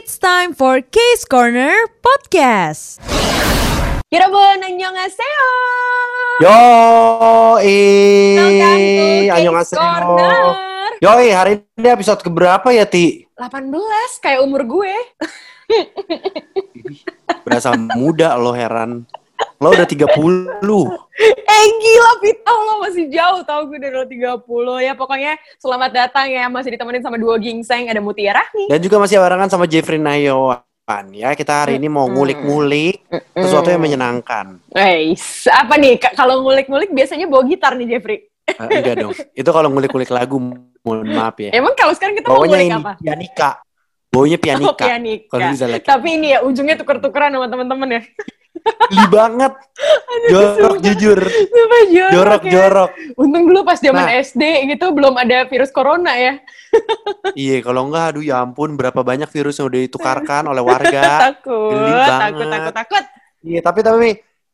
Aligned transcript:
It's 0.00 0.16
time 0.16 0.56
for 0.56 0.80
Case 0.80 1.28
Corner 1.28 1.72
Podcast. 2.00 2.96
여러분 4.08 4.40
안녕하세요. 4.64 5.36
Yo, 6.40 6.48
Welcome 6.48 7.60
to 7.60 7.68
eh, 7.68 8.36
Case 8.56 9.30
annyeonghaseyo. 9.36 9.80
Corner. 9.80 10.40
Yoi, 11.04 11.28
hari 11.28 11.52
ini 11.76 11.88
episode 11.92 12.24
keberapa 12.24 12.72
ya, 12.72 12.88
Ti? 12.88 13.28
18 13.36 14.24
kayak 14.24 14.40
umur 14.40 14.64
gue. 14.64 14.94
Berasa 17.44 17.76
muda 17.76 18.32
lo, 18.40 18.56
heran. 18.56 19.04
Lo 19.57 19.69
udah 19.69 19.85
30. 19.85 20.57
Eh 21.21 21.65
gila 21.77 22.11
Pita 22.17 22.49
lo 22.49 22.81
masih 22.81 23.05
jauh 23.07 23.41
tau 23.43 23.61
gue 23.65 23.77
dari 23.77 23.93
lo 23.93 24.05
30 24.05 24.41
ya 24.81 24.93
pokoknya 24.93 25.33
selamat 25.57 25.91
datang 25.93 26.27
ya 26.27 26.47
masih 26.47 26.73
ditemenin 26.73 26.99
sama 26.99 27.21
dua 27.21 27.37
gingseng 27.37 27.85
ada 27.85 28.01
Mutia 28.01 28.33
Rahmi. 28.33 28.65
Dan 28.67 28.79
juga 28.79 28.97
masih 28.97 29.21
barengan 29.21 29.47
sama 29.47 29.65
Jeffrey 29.65 29.97
Nayawan. 29.97 30.65
Ya, 31.13 31.31
kita 31.31 31.63
hari 31.63 31.77
ini 31.77 31.87
mau 31.87 32.03
ngulik-ngulik 32.03 33.05
sesuatu 33.31 33.69
yang 33.69 33.79
menyenangkan. 33.79 34.59
Guys, 34.67 35.45
apa 35.47 35.77
nih 35.77 35.95
Ka- 35.95 36.17
kalau 36.17 36.41
ngulik-ngulik 36.41 36.89
biasanya 36.91 37.29
bawa 37.29 37.45
gitar 37.45 37.77
nih 37.77 37.95
Jeffrey. 37.95 38.27
Eh, 38.49 38.67
enggak 38.67 38.95
dong. 38.99 39.13
Itu 39.31 39.49
kalau 39.53 39.69
ngulik-ngulik 39.71 40.09
lagu, 40.09 40.35
mohon 40.81 41.07
maaf 41.07 41.37
ya. 41.39 41.53
Emang 41.53 41.77
kalau 41.77 41.93
sekarang 41.95 42.17
kita 42.17 42.27
mau 42.27 42.41
Bawanya 42.43 42.51
ngulik 42.51 42.67
ini, 42.67 42.75
apa? 42.75 42.93
pianika. 42.97 43.49
Baunya 44.11 44.35
Oh, 44.35 44.43
pianika. 44.43 44.83
pianika. 44.83 45.37
Kalau. 45.39 45.79
Tapi 45.95 46.07
ini 46.19 46.27
ya 46.35 46.39
ujungnya 46.43 46.75
tuker-tukeran 46.75 47.31
sama 47.31 47.47
temen-temen 47.47 47.89
ya. 47.95 48.01
Geli 48.91 49.05
banget. 49.07 49.53
Jorok 50.27 50.77
sumpah. 50.77 50.83
jujur. 50.83 51.19
Sumpah 51.23 51.83
jorok, 51.87 52.11
Jorok, 52.13 52.41
ya. 52.43 52.51
jorok. 52.51 52.89
Untung 53.17 53.43
dulu 53.47 53.59
pas 53.63 53.79
zaman 53.79 54.05
Nah. 54.05 54.19
SD 54.19 54.43
gitu 54.75 54.85
belum 54.91 55.15
ada 55.15 55.47
virus 55.47 55.71
corona 55.71 56.13
ya. 56.15 56.33
Iya, 57.35 57.63
kalau 57.63 57.87
enggak, 57.87 58.15
aduh 58.15 58.23
ya 58.23 58.43
ampun, 58.43 58.75
berapa 58.75 58.95
banyak 59.03 59.27
virus 59.27 59.59
yang 59.59 59.67
udah 59.71 59.81
ditukarkan 59.87 60.43
oleh 60.51 60.63
warga. 60.63 61.03
takut, 61.31 61.71
geli 61.75 61.93
takut, 61.95 62.11
banget. 62.11 62.47
takut, 62.51 62.73
takut. 62.75 63.03
Iya, 63.41 63.59
tapi 63.63 63.79
tapi 63.83 64.07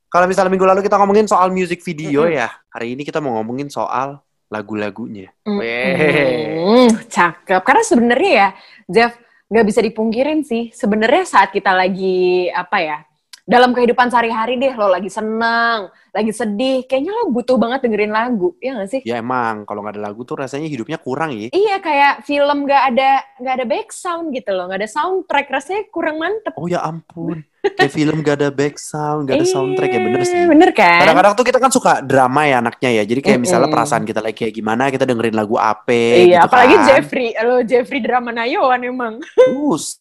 kalau 0.08 0.26
misalnya 0.26 0.52
minggu 0.54 0.66
lalu 0.66 0.82
kita 0.86 0.95
ngomongin 0.98 1.26
soal 1.30 1.50
music 1.54 1.82
video 1.82 2.26
Mm-mm. 2.26 2.38
ya, 2.38 2.50
hari 2.70 2.94
ini 2.98 3.02
kita 3.06 3.17
mau 3.22 3.38
ngomongin 3.42 3.70
soal 3.70 4.22
lagu-lagunya. 4.48 5.30
Weh. 5.45 6.58
Hmm, 6.64 6.89
cakep. 7.06 7.61
Karena 7.66 7.84
sebenarnya 7.84 8.32
ya, 8.32 8.48
Jeff, 8.88 9.14
nggak 9.52 9.66
bisa 9.67 9.80
dipungkirin 9.84 10.42
sih. 10.45 10.72
Sebenarnya 10.72 11.23
saat 11.28 11.50
kita 11.52 11.76
lagi 11.76 12.48
apa 12.50 12.78
ya, 12.80 12.98
dalam 13.48 13.72
kehidupan 13.72 14.12
sehari-hari 14.12 14.59
deh, 14.59 14.76
lo 14.76 14.92
lagi 14.92 15.08
senang, 15.08 15.88
lagi 16.18 16.34
sedih, 16.34 16.78
kayaknya 16.90 17.14
lo 17.14 17.30
butuh 17.30 17.56
banget 17.62 17.86
dengerin 17.86 18.10
lagu, 18.10 18.58
ya 18.58 18.73
nggak 18.73 18.90
sih? 18.90 19.02
Ya 19.06 19.22
emang 19.22 19.70
kalau 19.70 19.86
nggak 19.86 19.96
ada 19.98 20.04
lagu 20.10 20.26
tuh 20.26 20.42
rasanya 20.42 20.66
hidupnya 20.66 20.98
kurang 20.98 21.38
ya. 21.38 21.54
Iya, 21.54 21.78
kayak 21.78 22.26
film 22.26 22.66
nggak 22.66 22.84
ada 22.94 23.10
nggak 23.38 23.54
ada 23.62 23.66
back 23.70 23.88
sound 23.94 24.34
gitu 24.34 24.50
loh, 24.52 24.66
nggak 24.66 24.82
ada 24.82 24.90
soundtrack, 24.90 25.48
rasanya 25.54 25.82
kurang 25.94 26.18
mantep. 26.18 26.58
Oh 26.58 26.66
ya 26.66 26.82
ampun, 26.82 27.45
kayak 27.76 27.92
film 27.92 28.23
gak 28.23 28.38
ada 28.40 28.50
back 28.54 28.76
sound, 28.80 29.28
gak 29.28 29.42
ada 29.42 29.48
soundtrack 29.48 29.92
ya 29.92 30.00
bener 30.00 30.22
sih. 30.23 30.38
Iya, 30.38 30.48
Bener 30.48 30.70
kan? 30.72 31.02
Kadang-kadang 31.04 31.34
tuh 31.36 31.45
kita 31.45 31.60
kan 31.60 31.72
suka 31.73 31.92
drama 32.06 32.42
ya 32.48 32.64
anaknya 32.64 32.90
ya. 33.02 33.04
Jadi 33.04 33.20
kayak 33.20 33.40
misalnya 33.42 33.68
perasaan 33.68 34.04
kita 34.08 34.20
lagi 34.23 34.36
kayak 34.45 34.54
gimana, 34.56 34.88
kita 34.94 35.04
dengerin 35.04 35.36
lagu 35.36 35.60
apa 35.60 35.92
Iya, 35.92 36.42
gitu 36.42 36.48
apalagi 36.48 36.76
kan. 36.76 36.86
Jeffrey, 36.88 37.30
lo 37.44 37.58
Jeffrey 37.66 38.00
drama 38.00 38.30
Nayoan 38.32 38.82
emang. 38.86 39.14
Terus 39.36 40.00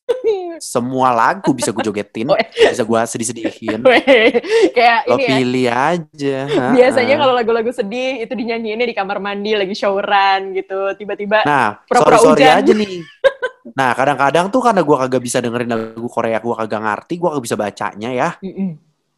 semua 0.63 1.11
lagu 1.13 1.51
bisa 1.57 1.73
gue 1.75 1.83
jogetin, 1.83 2.29
Oh, 2.33 2.39
bisa 2.39 2.85
gue 2.85 3.01
sedih-sedihin. 3.09 3.81
kayak 4.77 5.01
Lo 5.11 5.17
ini 5.19 5.67
ya. 5.67 5.97
Aja. 6.13 6.39
Biasanya 6.77 7.15
kalau 7.21 7.33
lagu-lagu 7.37 7.71
sedih 7.75 8.23
itu 8.25 8.33
dinyanyiinnya 8.33 8.87
di 8.91 8.97
kamar 8.97 9.19
mandi 9.19 9.53
lagi 9.59 9.75
showeran 9.75 10.55
gitu. 10.57 10.95
Tiba-tiba 10.99 11.43
Nah, 11.47 11.79
Pura-pura 11.89 12.17
sorry 12.17 12.19
sorry 12.19 12.45
hujan. 12.45 12.57
aja 12.63 12.73
nih. 12.75 12.91
Nah, 13.77 13.93
kadang-kadang 13.93 14.49
tuh 14.49 14.65
karena 14.65 14.81
gua 14.81 15.05
kagak 15.05 15.21
bisa 15.21 15.39
dengerin 15.45 15.69
lagu 15.69 16.09
Korea, 16.09 16.41
gua 16.41 16.55
kagak 16.65 16.81
ngerti, 16.81 17.15
gua 17.21 17.29
kagak 17.37 17.45
bisa 17.45 17.57
bacanya 17.61 18.09
ya. 18.15 18.29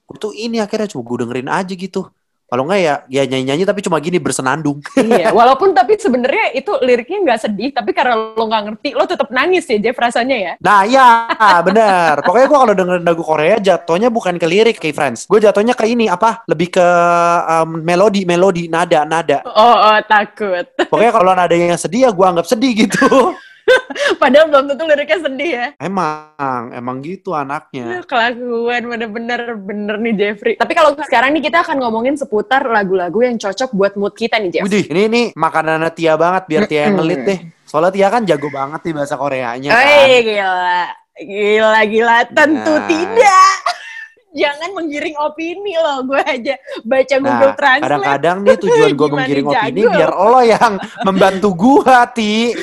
Gua 0.09 0.16
tuh 0.19 0.33
ini 0.34 0.59
akhirnya 0.59 0.89
cuma 0.91 1.03
gua 1.06 1.16
dengerin 1.25 1.48
aja 1.53 1.72
gitu. 1.78 2.11
Kalau 2.48 2.64
enggak 2.64 2.80
ya, 2.80 2.94
ya 3.12 3.22
nyanyi-nyanyi 3.28 3.69
tapi 3.69 3.84
cuma 3.84 4.00
gini 4.00 4.16
bersenandung. 4.16 4.81
iya, 5.04 5.36
walaupun 5.36 5.76
tapi 5.76 6.00
sebenarnya 6.00 6.56
itu 6.56 6.72
liriknya 6.81 7.20
nggak 7.20 7.41
sedih, 7.44 7.76
tapi 7.76 7.92
karena 7.92 8.32
lo 8.32 8.44
nggak 8.48 8.62
ngerti, 8.72 8.88
lo 8.97 9.04
tetap 9.04 9.28
nangis 9.28 9.69
ya 9.69 9.76
Jeff 9.76 10.00
rasanya 10.00 10.36
ya. 10.41 10.53
Nah, 10.64 10.81
ya, 10.88 11.09
bener. 11.60 12.25
Pokoknya 12.25 12.47
gua 12.48 12.59
kalau 12.64 12.75
dengerin 12.75 13.04
lagu 13.04 13.20
Korea 13.20 13.60
jatuhnya 13.60 14.09
bukan 14.09 14.41
ke 14.41 14.47
lirik 14.48 14.81
kayak 14.81 14.97
friends. 14.97 15.28
Gue 15.28 15.44
jatuhnya 15.44 15.76
ke 15.76 15.84
ini 15.84 16.09
apa? 16.09 16.41
Lebih 16.48 16.81
ke 16.81 16.86
um, 17.44 17.84
melodi, 17.84 18.25
melodi, 18.25 18.65
nada, 18.72 19.04
nada. 19.04 19.44
Oh, 19.44 19.76
oh 19.92 20.00
takut. 20.09 20.65
Pokoknya 20.88 21.12
kalau 21.12 21.36
nada 21.36 21.53
yang 21.53 21.76
sedih 21.76 22.09
ya 22.09 22.10
gua 22.16 22.32
anggap 22.32 22.48
sedih 22.48 22.88
gitu. 22.88 23.36
Padahal 24.22 24.46
belum 24.48 24.64
tentu 24.68 24.84
liriknya 24.84 25.18
sedih 25.20 25.50
ya. 25.50 25.66
emang, 25.78 26.62
emang 26.72 26.96
gitu 27.00 27.32
anaknya. 27.32 28.02
Kelakuan 28.04 28.82
bener-bener 28.86 29.40
bener 29.54 29.96
nih 29.98 30.14
Jeffrey. 30.14 30.54
Tapi 30.54 30.72
kalau 30.72 30.94
sekarang 30.98 31.34
nih 31.34 31.48
kita 31.48 31.62
akan 31.62 31.76
ngomongin 31.78 32.14
seputar 32.14 32.64
lagu-lagu 32.64 33.20
yang 33.20 33.36
cocok 33.36 33.70
buat 33.72 33.92
mood 33.94 34.14
kita 34.14 34.38
nih 34.38 34.50
Jeff. 34.50 34.64
Widih, 34.66 34.84
ini 34.90 35.02
ini 35.06 35.22
makanannya 35.34 35.90
Tia 35.92 36.14
banget 36.14 36.42
biar 36.46 36.62
Tia 36.66 36.88
yang 36.88 36.96
ngelit 36.98 37.20
deh. 37.24 37.38
Soalnya 37.64 37.92
Tia 37.92 38.08
kan 38.08 38.22
jago 38.24 38.48
banget 38.48 38.80
nih 38.84 38.94
bahasa 38.96 39.14
Koreanya 39.14 39.70
kan. 39.72 39.86
gila. 40.24 40.80
Gila, 41.18 41.80
gila. 41.84 42.18
Tentu 42.30 42.74
Nah. 42.74 42.86
tidak. 42.86 43.56
Jangan 44.28 44.71
menggiring 44.77 45.16
opini 45.16 45.75
loh. 45.75 46.05
Gue 46.05 46.21
aja 46.21 46.55
baca 46.84 47.16
Google 47.16 47.49
Nah, 47.49 47.56
Translate. 47.56 47.84
kadang-kadang 47.89 48.37
nih 48.44 48.56
tujuan 48.59 48.91
gue 48.93 49.09
menggiring 49.15 49.47
jago? 49.47 49.56
opini 49.56 49.83
biar 49.89 50.11
lo 50.12 50.41
yang 50.41 50.72
membantu 51.03 51.49
gua, 51.55 52.05
Ti. 52.06 52.34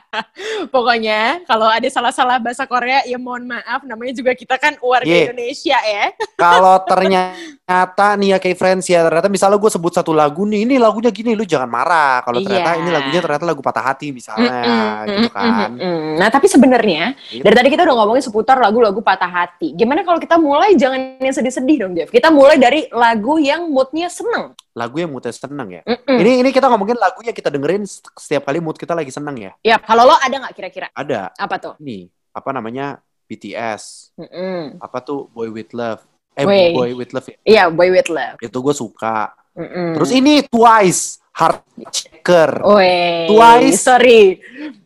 Pokoknya 0.74 1.42
kalau 1.44 1.68
ada 1.68 1.86
salah-salah 1.86 2.36
bahasa 2.38 2.64
Korea, 2.64 3.02
ya 3.04 3.16
mohon 3.16 3.46
maaf. 3.46 3.82
Namanya 3.82 4.12
juga 4.14 4.32
kita 4.32 4.56
kan 4.56 4.76
warga 4.80 5.06
Iya. 5.06 5.30
Indonesia 5.30 5.78
ya. 5.78 6.04
Kalau 6.42 6.76
ternyata 6.84 8.06
nih 8.16 8.28
ya 8.34 8.38
kayak 8.38 8.58
friends 8.58 8.86
ya, 8.86 9.00
ternyata 9.02 9.28
misalnya 9.28 9.56
gue 9.56 9.70
sebut 9.70 9.92
satu 9.92 10.12
lagu 10.12 10.44
nih, 10.44 10.64
ini 10.68 10.74
lagunya 10.76 11.10
gini, 11.10 11.32
lu 11.32 11.42
jangan 11.42 11.66
marah. 11.66 12.20
Kalau 12.22 12.40
ternyata 12.40 12.76
Iya. 12.76 12.80
ini 12.82 12.90
lagunya 12.92 13.20
ternyata 13.22 13.44
lagu 13.46 13.60
patah 13.64 13.84
hati 13.84 14.12
misalnya, 14.12 14.58
Mm-mm, 14.62 15.08
gitu 15.10 15.28
kan. 15.32 15.70
mm-mm. 15.74 16.00
Nah, 16.20 16.28
tapi 16.28 16.46
sebenarnya 16.46 17.16
Gitu. 17.28 17.42
dari 17.42 17.54
tadi 17.56 17.68
kita 17.72 17.82
udah 17.86 17.96
ngomongin 18.02 18.24
seputar 18.24 18.56
lagu-lagu 18.58 19.00
patah 19.00 19.28
hati. 19.28 19.72
Gimana 19.74 20.02
kalau 20.02 20.20
kita 20.20 20.36
mulai 20.36 20.74
jangan 20.74 21.18
yang 21.18 21.34
sedih-sedih 21.34 21.76
dong, 21.86 21.92
Jeff? 21.94 22.10
Kita 22.10 22.28
mulai 22.30 22.56
dari 22.56 22.86
lagu 22.92 23.36
yang 23.38 23.68
moodnya 23.68 24.08
seneng. 24.08 24.52
Lagu 24.76 25.00
yang 25.00 25.08
moodnya 25.08 25.32
seneng 25.32 25.68
ya. 25.72 25.82
Mm-mm. 25.88 26.20
Ini 26.20 26.44
ini 26.44 26.50
kita 26.52 26.68
ngomongin 26.68 27.00
lagu 27.00 27.24
yang 27.24 27.32
kita 27.32 27.48
dengerin 27.48 27.88
setiap 27.88 28.44
kali 28.44 28.60
mood 28.60 28.76
kita 28.76 28.92
lagi 28.92 29.08
seneng 29.08 29.32
ya. 29.40 29.52
Ya, 29.64 29.80
kalau 29.80 30.04
lo 30.04 30.12
ada 30.14 30.36
nggak 30.36 30.52
kira-kira? 30.52 30.92
Ada 30.92 31.32
Apa 31.32 31.56
tuh? 31.56 31.74
nih, 31.80 32.12
apa 32.30 32.52
namanya 32.52 33.00
BTS, 33.24 34.12
Mm-mm. 34.20 34.76
apa 34.76 35.00
tuh 35.00 35.32
Boy 35.32 35.48
With 35.48 35.72
Love. 35.72 36.04
Eh, 36.36 36.44
Wey. 36.44 36.76
Boy 36.76 36.92
With 36.92 37.16
Love 37.16 37.24
ya. 37.32 37.36
Iya, 37.42 37.62
Boy 37.72 37.88
With 37.88 38.12
Love. 38.12 38.36
Itu 38.38 38.60
gue 38.60 38.76
suka. 38.76 39.32
Mm-mm. 39.56 39.96
Terus 39.96 40.12
ini 40.12 40.44
Twice, 40.44 41.24
Heart 41.32 41.64
Checker. 41.88 42.60
Weh, 42.60 43.32
Twice. 43.32 43.80
sorry. 43.80 44.36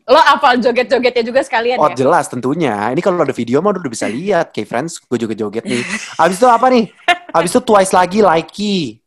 Lo 0.07 0.23
hafal 0.23 0.59
joget-jogetnya 0.59 1.23
juga 1.23 1.43
sekalian 1.43 1.79
Oh 1.79 1.91
ya? 1.91 1.99
jelas 1.99 2.31
tentunya. 2.31 2.95
Ini 2.95 3.03
kalau 3.03 3.23
ada 3.23 3.35
video 3.35 3.59
mah 3.59 3.75
udah 3.75 3.91
bisa 3.91 4.07
lihat. 4.07 4.55
Kayak 4.55 4.71
friends, 4.71 5.03
gue 5.03 5.19
juga 5.19 5.35
joget 5.35 5.67
nih. 5.67 5.83
Habis 6.15 6.39
itu 6.39 6.47
apa 6.47 6.67
nih? 6.71 6.87
Habis 7.35 7.51
itu 7.51 7.61
Twice 7.61 7.91
lagi, 7.91 8.23
Likey. 8.23 9.00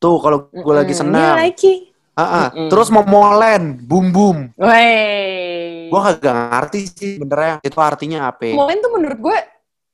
Tuh 0.00 0.16
kalau 0.16 0.48
gue 0.48 0.74
lagi 0.74 0.90
Mm-mm. 0.90 1.02
senang. 1.06 1.36
Iya, 1.36 1.44
Likey. 1.44 1.76
Ah, 2.12 2.22
ah. 2.24 2.46
Mm-mm. 2.50 2.68
Terus 2.68 2.88
Momoland, 2.88 3.84
Boom 3.84 4.06
Boom. 4.10 4.38
Weh. 4.56 5.88
Gue 5.88 6.00
kagak 6.00 6.34
ngerti 6.50 6.78
sih 6.88 7.12
benernya 7.16 7.60
itu 7.60 7.76
artinya 7.76 8.18
apa. 8.26 8.48
Momen 8.50 8.80
tuh 8.80 8.90
menurut 8.90 9.20
gue 9.20 9.38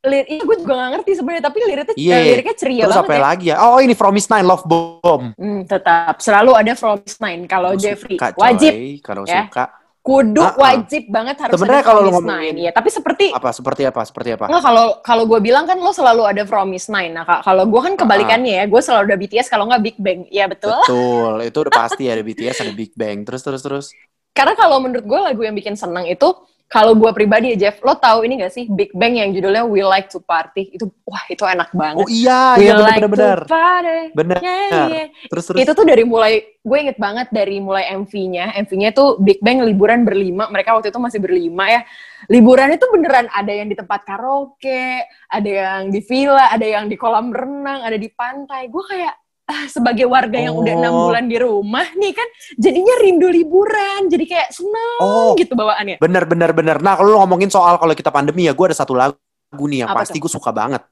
lir 0.07 0.23
iya 0.31 0.39
gue 0.39 0.57
juga 0.63 0.79
gak 0.79 0.91
ngerti 0.95 1.11
sebenarnya 1.19 1.43
tapi 1.43 1.59
liriknya 1.67 1.95
Iya. 1.99 2.15
eh, 2.15 2.25
liriknya 2.31 2.55
ceria 2.55 2.83
Terus 2.87 2.95
banget 2.95 3.11
apa 3.11 3.15
ya. 3.15 3.23
lagi 3.27 3.45
ya? 3.51 3.57
Oh 3.59 3.79
ini 3.83 3.91
From 3.93 4.15
Is 4.15 4.31
Nine, 4.31 4.47
Love 4.47 4.63
Bomb. 4.63 5.35
Hmm, 5.35 5.61
tetap 5.67 6.23
selalu 6.23 6.55
ada 6.55 6.73
from 6.79 7.03
Nine 7.19 7.43
kalau 7.51 7.75
Jeffrey 7.75 8.15
suka, 8.15 8.31
coy. 8.31 8.41
wajib 8.47 8.73
Kalau 9.03 9.23
ya. 9.27 9.51
suka. 9.51 9.65
Kudu 10.07 10.39
Ah, 10.39 10.55
ah. 10.55 10.63
wajib 10.71 11.11
banget 11.11 11.35
harus 11.37 11.59
Sebenarnya 11.59 11.83
ada 11.83 11.89
kalau 11.89 12.01
Promise 12.01 12.15
ngomongin- 12.23 12.55
Nine 12.55 12.57
ya 12.63 12.71
tapi 12.71 12.89
seperti 12.89 13.27
Apa? 13.35 13.51
Seperti 13.51 13.83
apa? 13.83 14.01
Seperti 14.01 14.31
apa? 14.33 14.45
Nggak, 14.47 14.63
kalau 14.63 14.87
kalau 15.03 15.25
gue 15.27 15.41
bilang 15.43 15.67
kan 15.67 15.75
lo 15.77 15.91
selalu 15.91 16.23
ada 16.23 16.43
Promise 16.47 16.87
Nine. 16.89 17.11
Nah, 17.11 17.25
ka- 17.27 17.43
kalau 17.43 17.67
gue 17.67 17.81
kan 17.83 17.99
kebalikannya 17.99 18.55
ya, 18.55 18.65
gue 18.65 18.81
selalu 18.81 19.03
ada 19.05 19.17
BTS 19.19 19.47
kalau 19.49 19.67
nggak 19.67 19.83
Big 19.83 19.97
Bang. 19.99 20.23
Iya 20.29 20.47
betul. 20.47 20.79
Betul. 20.79 21.33
Itu 21.51 21.59
udah 21.61 21.75
pasti 21.75 22.07
ada 22.07 22.23
BTS, 22.23 22.63
ada 22.63 22.71
Big 22.71 22.95
Bang. 22.95 23.27
Terus 23.27 23.43
terus 23.43 23.61
terus. 23.61 23.87
Karena 24.31 24.55
kalau 24.55 24.79
menurut 24.79 25.03
gue 25.03 25.19
lagu 25.19 25.41
yang 25.41 25.53
bikin 25.53 25.75
seneng 25.75 26.07
itu 26.07 26.29
kalau 26.67 26.99
gue 26.99 27.11
pribadi 27.15 27.55
ya 27.55 27.71
Jeff, 27.71 27.79
lo 27.87 27.95
tahu 27.95 28.27
ini 28.27 28.43
gak 28.43 28.51
sih 28.51 28.67
Big 28.67 28.91
Bang 28.91 29.15
yang 29.15 29.31
judulnya 29.31 29.63
We 29.63 29.87
Like 29.87 30.11
to 30.11 30.19
Party 30.19 30.75
itu 30.75 30.91
wah 31.07 31.23
itu 31.31 31.47
enak 31.47 31.71
banget. 31.71 32.03
Oh 32.03 32.11
iya, 32.11 32.59
We 32.59 32.67
iya 32.67 32.75
like 32.75 32.99
benar 33.07 33.11
benar. 33.15 33.39
to 33.39 33.55
party. 33.55 34.01
Benar. 34.19 34.39
Yeah, 34.43 34.67
yeah. 34.91 35.07
Terus 35.31 35.45
terus. 35.47 35.59
Itu 35.63 35.71
tuh 35.79 35.87
dari 35.87 36.03
mulai 36.03 36.59
gue 36.59 36.79
inget 36.83 36.99
banget 36.99 37.31
dari 37.31 37.63
mulai 37.63 37.87
MV-nya. 37.95 38.59
MV-nya 38.67 38.91
tuh 38.91 39.15
Big 39.23 39.39
Bang 39.39 39.63
liburan 39.63 40.03
berlima. 40.03 40.51
Mereka 40.51 40.75
waktu 40.75 40.91
itu 40.91 40.99
masih 40.99 41.23
berlima 41.23 41.71
ya. 41.71 41.81
Liburan 42.27 42.75
itu 42.75 42.85
beneran 42.91 43.31
ada 43.31 43.53
yang 43.55 43.71
di 43.71 43.79
tempat 43.79 44.03
karaoke, 44.03 45.07
ada 45.31 45.47
yang 45.47 45.95
di 45.95 46.03
villa, 46.03 46.51
ada 46.51 46.67
yang 46.67 46.91
di 46.91 46.99
kolam 46.99 47.31
renang, 47.31 47.87
ada 47.87 47.95
di 47.95 48.11
pantai. 48.11 48.67
Gue 48.67 48.83
kayak 48.91 49.15
ah, 49.47 49.65
sebagai 49.75 50.07
warga 50.07 50.39
yang 50.39 50.55
udah 50.55 50.75
enam 50.75 50.93
Oh. 50.93 51.03
bulan 51.11 51.27
di 51.27 51.39
rumah 51.39 51.87
nih 51.95 52.13
kan 52.13 52.29
jadinya 52.57 52.95
rindu 53.01 53.27
liburan 53.29 54.07
jadi 54.11 54.25
kayak 54.27 54.49
seneng 54.55 54.99
Oh, 55.03 55.33
gitu 55.39 55.53
bawaannya 55.55 55.99
bener 55.99 56.25
bener 56.27 56.51
bener. 56.51 56.77
Nah 56.83 56.97
kalau 56.97 57.15
lu 57.15 57.19
ngomongin 57.23 57.51
soal 57.51 57.77
kalau 57.77 57.93
kita 57.95 58.11
pandemi 58.11 58.47
ya, 58.47 58.53
gue 58.57 58.67
ada 58.67 58.77
satu 58.77 58.93
lagu 58.93 59.17
nih 59.55 59.87
yang 59.87 59.91
Apa 59.93 60.03
pasti 60.05 60.19
gue 60.19 60.31
suka 60.31 60.51
banget. 60.51 60.83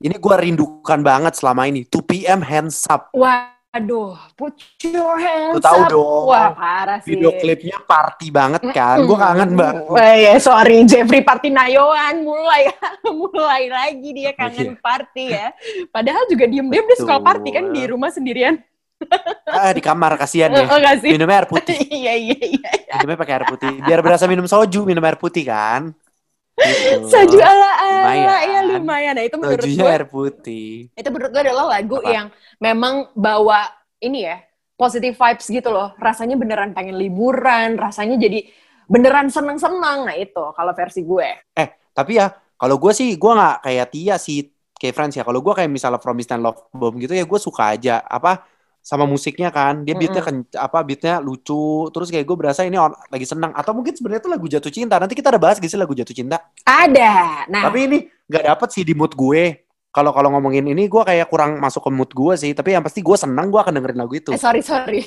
Ini 0.00 0.16
gue 0.16 0.34
rindukan 0.34 1.00
banget 1.04 1.36
selama 1.36 1.68
ini. 1.68 1.84
2 1.84 2.00
PM 2.08 2.40
Hands 2.40 2.78
Up. 2.88 3.12
Waduh 3.70 4.18
put 4.34 4.58
your 4.82 5.14
hands 5.14 5.54
Lu 5.54 5.62
tahu 5.62 5.78
up 5.86 5.90
dong. 5.94 6.22
wah 6.26 6.50
parah 6.50 6.98
sih 6.98 7.14
Video 7.14 7.30
klipnya 7.38 7.78
party 7.86 8.26
banget 8.34 8.62
kan. 8.74 9.06
Gue 9.06 9.14
kangen 9.14 9.54
banget. 9.54 9.86
Wah 9.86 10.14
ya 10.18 10.34
sorry 10.42 10.82
Jeffrey 10.90 11.22
Party 11.22 11.54
Nayoan 11.54 12.26
mulai 12.26 12.66
mulai 13.06 13.70
lagi 13.70 14.10
dia 14.10 14.34
kangen 14.34 14.74
party 14.74 15.24
ya. 15.30 15.54
Padahal 15.94 16.26
juga 16.26 16.50
diem-diem 16.50 16.82
dia 16.82 16.98
suka 16.98 17.14
Oh, 17.14 17.22
party 17.22 17.48
kan 17.54 17.70
di 17.70 17.82
rumah 17.86 18.10
sendirian. 18.10 18.58
Ah, 19.46 19.70
di 19.72 19.80
kamar 19.80 20.18
kasihan 20.18 20.50
ya. 20.52 20.66
Oh, 20.66 20.78
sih? 20.98 21.14
Minum 21.14 21.30
air 21.30 21.46
putih. 21.46 21.78
Iya 22.00 22.14
iya 22.18 22.36
iya. 22.36 22.70
Minumnya 23.00 23.18
pakai 23.22 23.34
air 23.38 23.46
putih. 23.48 23.74
Biar 23.86 24.00
berasa 24.02 24.26
minum 24.26 24.44
soju, 24.50 24.82
minum 24.82 25.00
air 25.06 25.16
putih 25.16 25.46
kan. 25.46 25.94
Gitu. 26.60 27.08
Saju 27.08 27.38
ala 27.40 27.70
ala 27.80 28.00
Lumayan. 28.12 28.44
ya 28.44 28.60
lumayan. 28.68 29.12
Nah 29.16 29.24
itu 29.24 29.36
menurut 29.40 29.64
Sojunya 29.64 29.80
gue 29.80 29.90
air 29.90 30.06
putih. 30.06 30.68
itu 30.92 31.08
menurut 31.08 31.30
gue 31.32 31.42
adalah 31.48 31.66
lagu 31.72 31.96
Apa? 32.00 32.10
yang 32.12 32.26
memang 32.60 33.08
bawa 33.16 33.64
ini 34.00 34.28
ya 34.28 34.44
positive 34.76 35.16
vibes 35.16 35.46
gitu 35.48 35.68
loh. 35.72 35.96
Rasanya 35.96 36.36
beneran 36.36 36.76
pengen 36.76 37.00
liburan, 37.00 37.80
rasanya 37.80 38.20
jadi 38.20 38.44
beneran 38.88 39.28
seneng-seneng. 39.32 40.08
Nah 40.08 40.16
itu 40.16 40.44
kalau 40.52 40.72
versi 40.76 41.00
gue. 41.04 41.28
Tapi 41.90 42.16
ya, 42.16 42.30
kalau 42.56 42.78
gue 42.78 42.92
sih, 42.94 43.18
gue 43.18 43.32
nggak 43.34 43.56
kayak 43.66 43.86
Tia 43.92 44.16
sih, 44.16 44.46
kayak 44.78 44.94
Friends 44.94 45.14
ya. 45.18 45.24
Kalau 45.26 45.42
gue 45.42 45.52
kayak 45.52 45.68
misalnya 45.68 45.98
From 46.00 46.16
East 46.16 46.32
and 46.32 46.40
Love 46.40 46.70
Bomb 46.72 46.96
gitu 46.96 47.12
ya, 47.12 47.26
gue 47.26 47.40
suka 47.40 47.76
aja. 47.76 48.00
Apa 48.06 48.46
sama 48.80 49.04
musiknya 49.04 49.52
kan, 49.52 49.84
dia 49.84 49.92
beatnya 49.92 50.24
kan, 50.24 50.40
apa 50.56 50.80
beatnya 50.80 51.20
lucu. 51.20 51.86
Terus 51.92 52.08
kayak 52.08 52.24
gue 52.24 52.36
berasa 52.36 52.64
ini 52.64 52.80
on- 52.80 52.96
lagi 53.12 53.28
senang. 53.28 53.52
Atau 53.52 53.76
mungkin 53.76 53.92
sebenarnya 53.92 54.24
itu 54.24 54.30
lagu 54.32 54.46
jatuh 54.48 54.72
cinta. 54.72 54.96
Nanti 54.96 55.12
kita 55.12 55.28
ada 55.30 55.40
bahas 55.40 55.60
gak 55.60 55.68
sih 55.68 55.76
lagu 55.76 55.92
jatuh 55.92 56.16
cinta. 56.16 56.40
Ada. 56.64 57.44
Nah 57.46 57.68
Tapi 57.68 57.78
ini 57.86 57.98
nggak 58.26 58.44
dapet 58.46 58.68
sih 58.72 58.82
di 58.82 58.96
mood 58.96 59.12
gue. 59.12 59.68
Kalau 59.90 60.14
kalau 60.14 60.30
ngomongin 60.30 60.70
ini, 60.70 60.86
gue 60.86 61.02
kayak 61.02 61.26
kurang 61.26 61.58
masuk 61.58 61.82
ke 61.82 61.90
mood 61.90 62.10
gue 62.14 62.34
sih. 62.38 62.54
Tapi 62.54 62.78
yang 62.78 62.82
pasti 62.86 63.02
gue 63.02 63.16
senang, 63.18 63.50
gue 63.50 63.58
akan 63.58 63.74
dengerin 63.74 63.98
lagu 63.98 64.14
itu. 64.14 64.30
Eh, 64.30 64.38
sorry 64.38 64.62
sorry, 64.62 65.02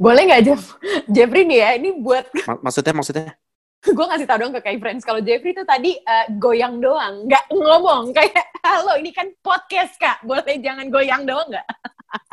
boleh 0.00 0.24
nggak 0.24 0.42
Jeff? 0.42 0.80
Jeffrey 1.04 1.44
nih 1.44 1.58
ya, 1.60 1.68
ini 1.76 2.00
buat 2.00 2.32
Ma- 2.48 2.60
maksudnya, 2.64 2.96
maksudnya. 2.96 3.36
gue 3.82 4.06
ngasih 4.08 4.24
tau 4.24 4.38
dong 4.40 4.56
ke 4.56 4.64
kayak 4.64 4.80
friends. 4.80 5.04
Kalau 5.04 5.20
Jeffrey 5.20 5.52
tuh 5.52 5.68
tadi 5.68 6.00
eh, 6.00 6.26
goyang 6.40 6.80
doang, 6.80 7.28
nggak 7.28 7.44
ngomong 7.52 8.16
kayak 8.16 8.56
halo 8.64 8.96
ini 8.96 9.12
kan 9.12 9.28
podcast 9.44 10.00
kak, 10.00 10.24
boleh 10.24 10.56
jangan 10.64 10.88
goyang 10.88 11.28
doang 11.28 11.52
nggak? 11.52 11.66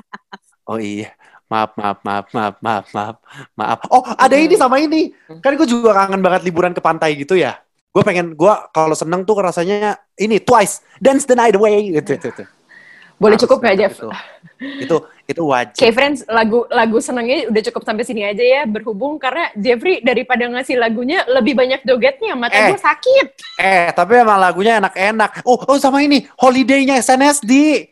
Oh 0.70 0.78
iya. 0.78 1.10
Maaf, 1.50 1.74
maaf, 1.74 1.98
maaf, 2.06 2.26
maaf, 2.30 2.56
maaf, 2.62 2.86
maaf, 2.94 3.16
maaf. 3.58 3.80
Oh, 3.90 4.06
ada 4.06 4.38
ini 4.38 4.54
sama 4.54 4.78
ini. 4.78 5.10
Kan 5.42 5.58
gue 5.58 5.66
juga 5.66 5.98
kangen 5.98 6.22
banget 6.22 6.46
liburan 6.46 6.78
ke 6.78 6.82
pantai 6.82 7.18
gitu 7.18 7.34
ya. 7.34 7.58
Gue 7.90 8.06
pengen, 8.06 8.38
gue 8.38 8.54
kalau 8.70 8.94
seneng 8.94 9.26
tuh 9.26 9.42
rasanya 9.42 9.98
ini 10.14 10.38
twice 10.38 10.86
dance 11.02 11.26
the 11.26 11.34
night 11.34 11.58
away 11.58 11.90
gitu, 11.90 12.22
gitu, 12.22 12.30
gitu. 12.30 12.44
Boleh 13.18 13.36
Harus 13.36 13.50
cukup 13.50 13.60
ya 13.66 13.74
denger 13.76 13.82
Jeff? 13.82 13.94
Itu, 13.98 14.08
itu, 14.80 14.96
itu 15.26 15.42
wajib. 15.44 15.82
Kayak 15.82 15.96
friends 15.98 16.20
lagu 16.30 16.64
lagu 16.72 16.98
senengnya 17.04 17.50
udah 17.52 17.62
cukup 17.68 17.82
sampai 17.84 18.06
sini 18.08 18.22
aja 18.24 18.40
ya 18.46 18.62
berhubung 18.70 19.20
karena 19.20 19.52
Jeffrey 19.58 20.00
daripada 20.06 20.48
ngasih 20.48 20.80
lagunya 20.80 21.28
lebih 21.28 21.58
banyak 21.58 21.84
jogetnya 21.84 22.38
mata 22.38 22.56
Eh. 22.56 22.72
gue 22.72 22.80
sakit. 22.80 23.28
Eh, 23.60 23.90
tapi 23.92 24.22
emang 24.22 24.40
lagunya 24.40 24.80
enak-enak. 24.80 25.44
Oh, 25.44 25.60
oh 25.66 25.82
sama 25.82 26.00
ini 26.00 26.30
holiday-nya 26.40 27.02
SNSD. 27.02 27.84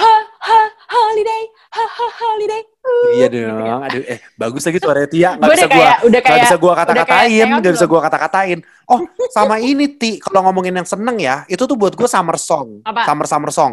Ha 0.00 0.14
ha 0.40 0.60
holiday, 0.88 1.42
ha 1.76 1.84
ha 1.84 2.06
holiday. 2.08 2.62
Uh, 2.80 3.08
Iya 3.12 3.28
ya. 3.28 3.52
dong. 3.52 3.80
Aduh, 3.84 4.02
eh 4.08 4.18
bagus 4.40 4.64
lagi 4.64 4.80
suara 4.80 5.04
Tia. 5.04 5.36
Nggak 5.36 5.44
Gue 5.44 5.52
bisa 5.52 5.66
udah 5.66 5.68
gua 5.68 5.84
kayak 5.84 5.98
udah 6.00 6.20
nggak 6.20 6.40
bisa 6.40 6.56
kayak 6.56 6.76
kata-katain, 6.80 7.48
nggak 7.60 7.74
bisa 7.76 7.86
gua 7.86 8.00
kata-katain. 8.08 8.58
Oh, 8.88 9.00
sama 9.28 9.60
ini 9.70 9.86
Ti, 9.92 10.16
kalau 10.24 10.48
ngomongin 10.48 10.72
yang 10.72 10.88
seneng 10.88 11.20
ya, 11.20 11.44
itu 11.52 11.60
tuh 11.68 11.76
buat 11.76 11.92
gue 11.92 12.08
summer 12.08 12.40
song. 12.40 12.80
Apa? 12.82 13.04
Summer 13.04 13.26
summer 13.28 13.50
song. 13.52 13.72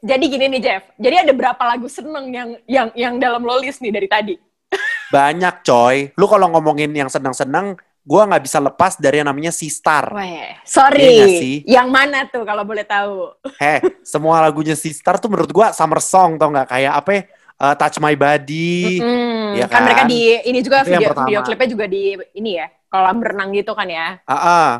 Jadi 0.00 0.24
gini 0.28 0.46
nih 0.56 0.60
Jeff, 0.60 0.82
jadi 1.00 1.24
ada 1.26 1.32
berapa 1.32 1.62
lagu 1.66 1.88
seneng 1.88 2.30
yang 2.30 2.48
yang 2.68 2.88
yang 2.94 3.14
dalam 3.20 3.42
lo 3.42 3.58
list 3.58 3.80
nih 3.84 3.90
dari 3.92 4.08
tadi? 4.08 4.34
Banyak 5.12 5.62
coy. 5.62 6.10
Lu 6.18 6.26
kalau 6.26 6.50
ngomongin 6.52 6.90
yang 6.92 7.06
seneng-seneng, 7.06 7.78
gua 8.06 8.22
nggak 8.30 8.44
bisa 8.46 8.62
lepas 8.62 8.94
dari 8.96 9.18
yang 9.18 9.26
namanya 9.26 9.50
Sistar. 9.50 10.14
Weh, 10.14 10.22
Iya 10.22 10.62
nggak 10.62 10.62
sorry. 10.62 11.10
sih? 11.42 11.56
Yang 11.66 11.88
mana 11.90 12.18
tuh 12.30 12.46
kalau 12.46 12.62
boleh 12.62 12.86
tahu? 12.86 13.34
Heh, 13.62 13.82
semua 14.06 14.38
lagunya 14.38 14.78
Sistar 14.78 15.18
tuh 15.18 15.26
menurut 15.26 15.50
gua 15.50 15.74
summer 15.74 15.98
song 15.98 16.38
tau 16.38 16.48
nggak? 16.54 16.70
Kayak 16.70 16.94
apa? 17.02 17.10
ya? 17.10 17.22
Eh, 17.56 17.74
Touch 17.74 17.98
My 17.98 18.14
Body. 18.14 19.02
Mm, 19.02 19.58
Iya 19.58 19.66
kan? 19.66 19.82
kan? 19.82 19.82
mereka 19.90 20.02
di 20.06 20.20
ini 20.46 20.58
juga 20.62 20.86
Itu 20.86 20.94
video 20.94 21.10
video 21.10 21.40
klipnya 21.42 21.68
juga 21.68 21.84
di 21.88 22.02
ini 22.32 22.50
ya 22.62 22.66
kolam 22.86 23.18
renang 23.18 23.50
gitu 23.50 23.74
kan 23.74 23.88
ya. 23.90 24.22
Ah, 24.24 24.34
ah. 24.36 24.70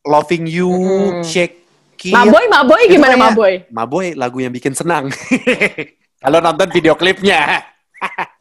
Loving 0.00 0.44
You, 0.48 0.68
Mm-mm. 0.68 1.24
Shake 1.24 1.56
It. 2.00 2.16
Maboy, 2.16 2.48
Maboy 2.48 2.82
Itu 2.88 2.96
gimana 2.96 3.14
Maboy? 3.20 3.54
Maboy 3.68 4.06
lagu 4.16 4.40
yang 4.40 4.48
bikin 4.48 4.72
senang. 4.72 5.12
Kalau 6.24 6.40
nonton 6.40 6.72
video 6.72 6.96
klipnya. 6.96 7.60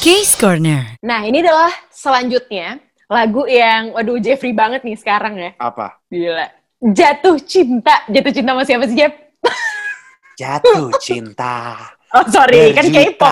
Case 0.00 0.32
Corner. 0.32 0.96
Nah 1.04 1.28
ini 1.28 1.44
adalah 1.44 1.68
selanjutnya 1.92 2.80
lagu 3.04 3.44
yang 3.44 3.92
waduh 3.92 4.16
Jeffrey 4.16 4.56
banget 4.56 4.80
nih 4.80 4.96
sekarang 4.96 5.36
ya. 5.36 5.50
Apa? 5.60 6.00
Gila. 6.08 6.46
Jatuh 6.80 7.36
cinta, 7.44 8.08
jatuh 8.08 8.32
cinta 8.32 8.50
sama 8.56 8.64
siapa 8.64 8.84
sih 8.88 8.96
Jeff? 8.96 9.12
Jatuh 10.40 10.88
cinta. 11.04 11.76
Oh 12.10 12.24
sorry, 12.26 12.72
kan 12.74 12.88
K-pop. 12.90 13.30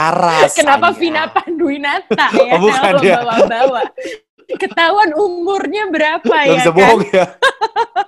Kenapa 0.54 0.94
Vina 0.94 1.26
Panduwinata 1.26 2.30
ya? 2.46 2.52
Oh, 2.54 2.60
bukan 2.62 2.92
dia. 3.02 3.16
bawa-bawa. 3.24 3.82
Ketahuan 4.48 5.10
umurnya 5.12 5.92
berapa 5.92 6.24
Gak 6.24 6.46
ya 6.46 6.54
bisa 6.56 6.70
kan? 6.70 6.76
bohong 6.78 7.02
ya. 7.10 7.24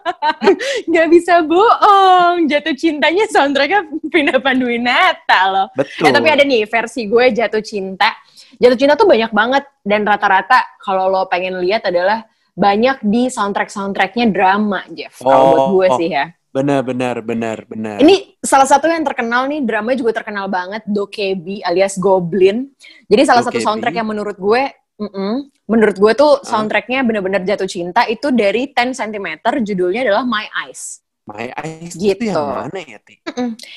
Nggak 0.89 1.06
bisa 1.11 1.35
bohong. 1.43 2.37
Jatuh 2.47 2.75
cintanya 2.77 3.25
soundtracknya 3.29 3.89
Vina 4.13 4.37
Panduwinata 4.39 5.41
loh. 5.49 5.67
Betul. 5.75 6.06
Eh, 6.06 6.13
tapi 6.13 6.29
ada 6.29 6.45
nih 6.45 6.69
versi 6.69 7.09
gue 7.09 7.25
jatuh 7.35 7.65
cinta. 7.65 8.15
Jatuh 8.61 8.77
cinta 8.77 8.95
tuh 8.95 9.09
banyak 9.09 9.33
banget 9.33 9.65
dan 9.83 10.05
rata-rata 10.05 10.61
kalau 10.79 11.09
lo 11.09 11.25
pengen 11.27 11.57
lihat 11.59 11.89
adalah 11.89 12.29
banyak 12.53 13.01
di 13.01 13.33
soundtrack 13.33 13.73
soundtracknya 13.73 14.29
drama, 14.29 14.85
Jeff. 14.93 15.17
Kalau 15.17 15.33
Oh, 15.33 15.49
buat 15.49 15.65
gue 15.73 15.87
oh. 15.89 15.99
sih 15.99 16.09
ya. 16.12 16.25
Benar, 16.51 16.83
benar, 16.83 17.23
benar, 17.23 17.62
benar. 17.65 18.03
Ini 18.03 18.37
salah 18.43 18.67
satu 18.67 18.85
yang 18.91 19.07
terkenal 19.07 19.47
nih, 19.47 19.62
drama 19.62 19.95
juga 19.95 20.19
terkenal 20.19 20.51
banget, 20.51 20.83
Dokebi 20.85 21.62
alias 21.62 21.95
Goblin. 21.97 22.69
Jadi 23.07 23.23
salah 23.23 23.41
satu 23.41 23.57
Dokebi. 23.57 23.65
soundtrack 23.71 23.97
yang 23.97 24.11
menurut 24.11 24.35
gue, 24.35 24.63
mm-mm, 24.99 25.35
menurut 25.65 25.97
gue 25.97 26.13
tuh 26.13 26.43
soundtracknya 26.43 27.06
bener-bener 27.06 27.41
jatuh 27.47 27.71
cinta 27.71 28.03
itu 28.05 28.35
dari 28.35 28.67
10 28.67 28.93
cm, 28.93 29.29
judulnya 29.63 30.03
adalah 30.05 30.27
My 30.27 30.51
Eyes. 30.67 31.01
My 31.25 31.55
Eyes 31.55 31.94
Gitu. 31.94 32.19
itu 32.19 32.34
yang 32.34 32.67
mana 32.67 32.81
ya, 32.82 32.99
Ti? 32.99 33.15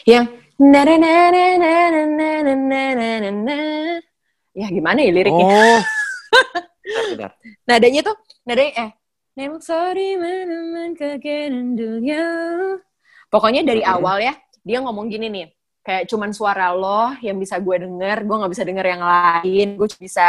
Yang 0.03 0.25
na 0.57 0.81
na 0.81 0.95
na 0.97 1.13
na 1.29 1.45
na 1.55 1.73
na 1.87 2.01
na 2.09 2.29
na 2.41 2.53
na 2.57 2.81
na 2.97 3.09
na 3.21 3.29
na. 3.31 3.59
Ya 4.53 4.69
gimana 4.69 5.01
ya 5.01 5.11
liriknya? 5.11 5.45
Oh. 5.45 5.81
Nadanya 7.69 8.01
tuh, 8.05 8.15
nadanya 8.45 8.73
eh 8.75 8.91
Nemo 9.33 9.57
sorry 9.57 10.13
meneman 10.13 10.93
dunia. 11.73 12.21
Pokoknya 13.33 13.65
dari 13.65 13.81
Mm-mm. 13.81 13.97
awal 13.97 14.21
ya, 14.21 14.37
dia 14.61 14.77
ngomong 14.77 15.09
gini 15.09 15.25
nih, 15.25 15.49
kayak 15.81 16.05
cuman 16.05 16.29
suara 16.37 16.69
lo 16.69 17.17
yang 17.17 17.41
bisa 17.41 17.57
gue 17.57 17.81
denger, 17.81 18.29
gue 18.29 18.35
nggak 18.37 18.53
bisa 18.53 18.61
denger 18.61 18.85
yang 18.93 19.01
lain, 19.01 19.67
gue 19.73 19.87
cuma 19.89 20.03
bisa 20.05 20.27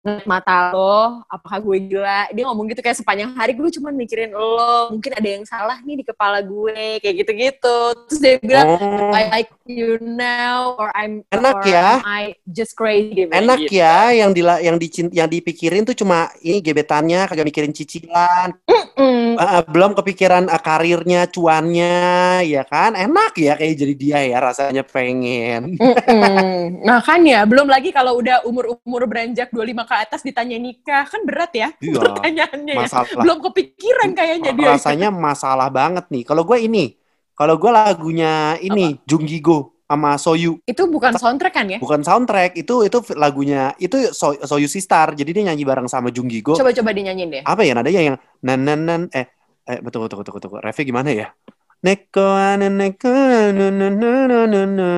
ngeliat 0.00 0.24
mata 0.24 0.72
lo, 0.72 1.20
apakah 1.28 1.60
gue 1.60 1.76
gila? 1.92 2.32
Dia 2.32 2.48
ngomong 2.48 2.72
gitu 2.72 2.80
kayak 2.80 2.96
sepanjang 2.96 3.36
hari 3.36 3.52
gue 3.52 3.68
cuma 3.76 3.92
mikirin 3.92 4.32
lo, 4.32 4.96
mungkin 4.96 5.12
ada 5.12 5.28
yang 5.28 5.44
salah 5.44 5.76
nih 5.84 6.00
di 6.00 6.04
kepala 6.08 6.40
gue, 6.40 7.04
kayak 7.04 7.14
gitu-gitu. 7.20 7.78
Terus 8.08 8.20
dia 8.20 8.34
bilang, 8.40 8.68
Oh. 8.80 9.12
I 9.12 9.28
like 9.28 9.52
you 9.68 10.00
now, 10.00 10.72
or 10.80 10.88
I'm 10.96 11.20
Enak 11.28 11.60
or 11.60 11.68
ya. 11.68 12.00
I 12.00 12.32
just 12.48 12.72
crazy. 12.72 13.28
Enak 13.28 13.68
gitu. 13.68 13.76
ya 13.76 14.16
yang 14.16 14.32
di 14.32 14.40
yang 14.40 14.76
dicin- 14.80 15.12
yang 15.12 15.28
dipikirin 15.28 15.84
tuh 15.84 15.92
cuma 15.92 16.32
ini 16.40 16.64
gebetannya 16.64 17.28
kagak 17.28 17.44
mikirin 17.44 17.76
cicilan. 17.76 18.56
Mm, 18.96 19.19
Eh, 19.40 19.64
belum 19.64 19.96
kepikiran 19.96 20.52
eh, 20.52 20.60
karirnya, 20.60 21.24
cuannya, 21.32 22.44
ya 22.44 22.60
kan? 22.68 22.92
Enak 22.92 23.32
ya 23.40 23.56
kayak 23.56 23.72
jadi 23.72 23.94
dia 23.96 24.18
ya 24.28 24.36
rasanya 24.36 24.84
pengen. 24.84 25.80
Mm-mm. 25.80 26.84
Nah 26.84 27.00
kan 27.00 27.24
ya, 27.24 27.48
belum 27.48 27.64
lagi 27.64 27.88
kalau 27.88 28.20
udah 28.20 28.44
umur-umur 28.44 29.08
beranjak 29.08 29.48
25 29.48 29.88
ke 29.88 29.94
atas 29.96 30.20
ditanya 30.20 30.60
nikah, 30.60 31.08
kan 31.08 31.24
berat 31.24 31.56
ya 31.56 31.68
Iya. 31.80 31.96
pertanyaannya 32.04 32.74
ya. 32.76 32.84
Masalah. 32.84 33.22
Belum 33.24 33.38
kepikiran 33.48 34.10
kayaknya 34.12 34.50
dia. 34.52 34.68
rasanya 34.76 35.08
masalah 35.08 35.72
banget 35.72 36.04
nih. 36.12 36.22
Kalau 36.28 36.44
gue 36.44 36.58
ini, 36.60 37.00
kalau 37.32 37.56
gue 37.56 37.70
lagunya 37.72 38.60
ini 38.60 39.00
Junggigo 39.08 39.79
sama 39.90 40.14
Soyu, 40.22 40.62
Itu 40.70 40.86
bukan 40.86 41.18
soundtrack 41.18 41.50
kan 41.50 41.66
ya? 41.66 41.78
bukan 41.82 42.06
soundtrack, 42.06 42.54
itu 42.54 42.86
itu 42.86 42.98
lagunya 43.18 43.74
itu 43.82 44.14
so, 44.14 44.38
Soyu 44.46 44.70
Sistar. 44.70 45.18
Jadi 45.18 45.34
dia 45.34 45.42
nyanyi 45.50 45.66
bareng 45.66 45.90
sama 45.90 46.14
Junggigo. 46.14 46.54
Coba-coba 46.54 46.94
dinyanyiin 46.94 47.28
deh. 47.34 47.42
Apa 47.42 47.66
ya 47.66 47.74
nadanya 47.74 48.14
yang 48.14 48.16
nan 48.46 48.62
nan 48.62 48.80
nan 48.86 49.00
eh 49.10 49.26
eh 49.66 49.82
betul 49.82 50.06
betul 50.06 50.22
betul 50.22 50.38
betul. 50.38 50.62
Revi 50.62 50.82
gimana 50.86 51.10
ya? 51.10 51.34
Neko 51.80 52.36
ane 52.36 52.68
neko 52.68 53.08
na 53.56 53.72
na 53.72 53.88
na 53.88 54.10
na 54.28 54.44
na 54.44 54.60
na 54.68 54.88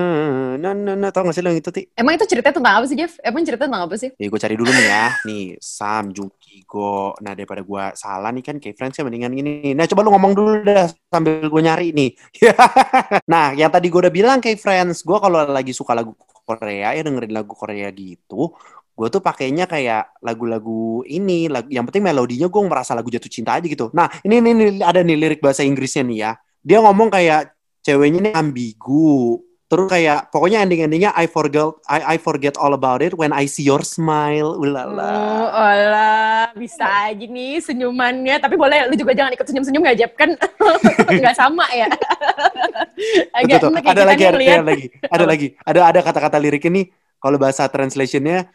na 0.58 0.70
na 0.74 0.92
na 0.98 1.08
tau 1.14 1.22
gak 1.22 1.38
sih 1.38 1.38
lo 1.38 1.54
yang 1.54 1.62
itu 1.62 1.70
ti? 1.70 1.86
Emang 1.94 2.18
itu 2.18 2.26
ceritanya 2.26 2.58
tentang 2.58 2.74
apa 2.74 2.86
sih, 2.90 2.98
Jeff? 2.98 3.22
Emang 3.22 3.46
cerita 3.46 3.70
tentang 3.70 3.86
apa 3.86 3.94
sih? 3.94 4.10
Ya 4.18 4.26
gue 4.26 4.40
cari 4.42 4.58
dulu 4.58 4.66
nih 4.66 4.86
ya. 4.90 5.06
Nih 5.22 5.62
Sam, 5.62 6.10
Juki, 6.10 6.66
Go. 6.66 7.14
Nah 7.22 7.38
daripada 7.38 7.62
gue 7.62 7.84
salah 7.94 8.34
nih 8.34 8.42
kan 8.42 8.58
kayak 8.58 8.74
friends 8.74 8.98
ya 8.98 9.06
mendingan 9.06 9.30
gini. 9.30 9.78
Nah 9.78 9.86
coba 9.86 10.02
lu 10.02 10.10
ngomong 10.10 10.32
dulu 10.34 10.50
dah 10.66 10.90
sambil 11.06 11.46
gue 11.46 11.62
nyari 11.62 11.94
nih. 11.94 12.18
nah 13.30 13.54
yang 13.54 13.70
tadi 13.70 13.86
gue 13.86 14.00
udah 14.02 14.10
bilang 14.10 14.42
kayak 14.42 14.58
friends, 14.58 15.06
gue 15.06 15.18
kalau 15.22 15.38
lagi 15.54 15.70
suka 15.70 15.94
lagu 15.94 16.18
Korea 16.42 16.98
ya 16.98 17.02
dengerin 17.06 17.30
lagu 17.30 17.54
Korea 17.54 17.94
gitu. 17.94 18.58
Gue 18.98 19.06
tuh 19.06 19.22
pakainya 19.22 19.70
kayak 19.70 20.18
lagu-lagu 20.18 21.06
ini, 21.06 21.46
lagu, 21.46 21.70
yang 21.70 21.86
penting 21.86 22.10
melodinya 22.10 22.50
gue 22.50 22.62
merasa 22.66 22.90
lagu 22.98 23.06
jatuh 23.06 23.30
cinta 23.30 23.54
aja 23.54 23.70
gitu. 23.70 23.94
Nah 23.94 24.10
ini, 24.26 24.42
ini, 24.42 24.50
ini 24.50 24.64
ada 24.82 24.98
nih 25.06 25.14
lirik 25.14 25.38
bahasa 25.38 25.62
Inggrisnya 25.62 26.02
nih 26.10 26.18
ya. 26.26 26.34
Dia 26.62 26.78
ngomong 26.78 27.10
kayak 27.10 27.52
ceweknya 27.82 28.18
ini 28.22 28.30
ambigu. 28.30 29.42
Terus 29.72 29.88
kayak 29.88 30.28
pokoknya 30.28 30.60
ending-endingnya 30.68 31.16
I 31.16 31.24
forget 31.24 31.72
I, 31.88 32.14
I 32.14 32.16
forget 32.20 32.60
all 32.60 32.76
about 32.76 33.00
it 33.00 33.16
when 33.16 33.32
I 33.32 33.48
see 33.48 33.64
your 33.64 33.80
smile. 33.80 34.52
Ulala. 34.60 35.00
Oh, 35.00 35.48
olah, 35.48 36.52
bisa 36.52 36.84
aja 37.08 37.24
nih 37.24 37.56
senyumannya. 37.64 38.36
Tapi 38.36 38.60
boleh, 38.60 38.84
lu 38.92 39.00
juga 39.00 39.16
jangan 39.16 39.32
ikut 39.32 39.48
senyum-senyum 39.48 39.80
gak, 39.80 39.96
Jeff? 39.96 40.12
Kan 40.12 40.36
nggak 41.24 41.36
sama 41.40 41.64
ya. 41.72 41.88
Agak 43.40 43.64
Betul, 43.64 43.70
enak 43.72 43.82
ya 43.82 43.90
ada 43.96 44.04
lagi, 44.04 44.22
ada, 44.28 44.36
ada 44.36 44.64
lagi, 44.68 44.86
ada 45.08 45.24
lagi, 45.24 45.46
ada 45.64 45.80
ada 45.88 46.00
kata-kata 46.04 46.36
lirik 46.36 46.68
ini. 46.68 46.92
Kalau 47.16 47.40
bahasa 47.40 47.64
translationnya, 47.64 48.52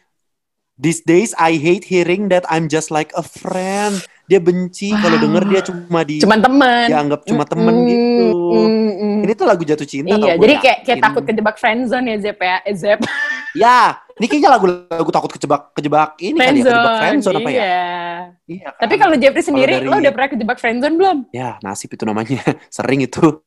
these 0.78 1.02
days 1.02 1.34
I 1.34 1.54
hate 1.54 1.84
hearing 1.84 2.30
that 2.30 2.46
I'm 2.46 2.66
just 2.66 2.88
like 2.88 3.10
a 3.12 3.22
friend. 3.22 3.98
Dia 4.24 4.38
benci 4.38 4.92
kalau 4.92 5.16
Wow. 5.16 5.24
denger 5.24 5.42
dia 5.46 5.60
cuma 5.64 6.00
di 6.04 6.20
Cuman 6.20 6.38
temen. 6.38 6.84
dianggap 6.86 7.20
cuma 7.24 7.42
temen 7.42 7.74
Mm, 7.74 7.86
gitu. 7.86 8.26
mm, 8.52 8.68
mm. 8.92 9.18
Ini 9.24 9.32
tuh 9.32 9.46
lagu 9.48 9.62
jatuh 9.64 9.84
cinta. 9.84 10.14
Iya, 10.14 10.36
jadi 10.36 10.54
kayak 10.60 10.78
kayak 10.84 10.98
takut 11.00 11.22
kejebak 11.24 11.56
friendzone 11.56 12.06
ya, 12.06 12.16
Zep 12.20 12.38
ya. 12.38 12.56
Eh, 12.62 12.74
Zep. 12.74 13.00
Ya, 13.56 13.96
ini 14.14 14.28
kayaknya 14.28 14.52
lagu-lagu 14.52 15.08
takut 15.08 15.32
kejebak 15.32 15.72
kejebak 15.72 16.20
ini 16.20 16.36
kali 16.36 16.60
ya, 16.60 16.68
kejebak 16.68 16.94
friendzone 17.00 17.36
apa 17.40 17.48
ya? 17.48 17.56
iya. 17.56 17.88
Iya. 18.44 18.68
kan? 18.68 18.80
Tapi 18.84 18.94
kalau 18.94 19.14
Jeffrey 19.16 19.40
sendiri, 19.42 19.72
dari- 19.74 19.88
lo 19.88 19.96
udah 19.96 20.12
pernah 20.12 20.28
kejebak 20.28 20.56
friendzone 20.60 20.94
belum? 20.94 21.18
ya 21.32 21.56
nasib 21.58 21.88
itu 21.88 22.04
namanya 22.04 22.44
sering 22.68 23.00
itu. 23.00 23.40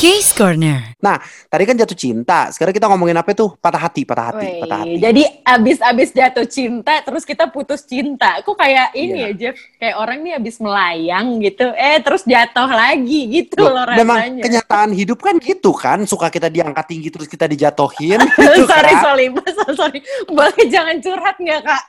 Case 0.00 0.32
Corner. 0.32 0.96
Tadi 1.44 1.62
kan 1.68 1.76
jatuh 1.76 1.92
cinta. 1.92 2.48
Sekarang 2.48 2.72
kita 2.72 2.88
ngomongin 2.88 3.20
apa 3.20 3.36
tuh? 3.36 3.52
Patah 3.60 3.84
hati, 3.84 4.08
patah 4.08 4.32
hati, 4.32 4.48
Wih, 4.48 4.60
patah 4.64 4.78
hati. 4.80 4.96
Jadi 4.96 5.22
abis-abis 5.44 6.08
jatuh 6.16 6.46
cinta, 6.48 7.04
terus 7.04 7.20
kita 7.20 7.52
putus 7.52 7.84
cinta. 7.84 8.40
Kok 8.40 8.56
kayak 8.56 8.96
ini 8.96 9.12
Iya. 9.12 9.28
ya, 9.28 9.30
Jeff? 9.36 9.56
Kayak 9.76 9.96
orang 10.00 10.18
nih 10.24 10.32
abis 10.40 10.56
melayang 10.56 11.26
gitu, 11.44 11.68
eh 11.76 12.00
terus 12.00 12.24
jatuh 12.24 12.70
lagi 12.72 13.20
gitu 13.28 13.60
Loh, 13.60 13.76
loh 13.76 13.84
memang 13.92 14.18
rasanya. 14.24 14.42
kenyataan 14.48 14.90
hidup 14.96 15.20
kan 15.20 15.36
gitu 15.36 15.76
kan 15.76 16.00
suka 16.08 16.32
kita 16.32 16.48
diangkat 16.48 16.84
tinggi 16.88 17.12
terus 17.12 17.28
kita 17.28 17.44
dijatuhin 17.44 18.24
gitu 18.40 18.64
sorry, 18.64 18.92
kan 18.96 19.04
sorry, 19.04 19.26
Mas, 19.36 19.56
sorry. 19.76 20.00
Boleh 20.32 20.64
jangan 20.72 20.96
curhat 21.04 21.36
nggak, 21.36 21.60
Kak? 21.60 21.82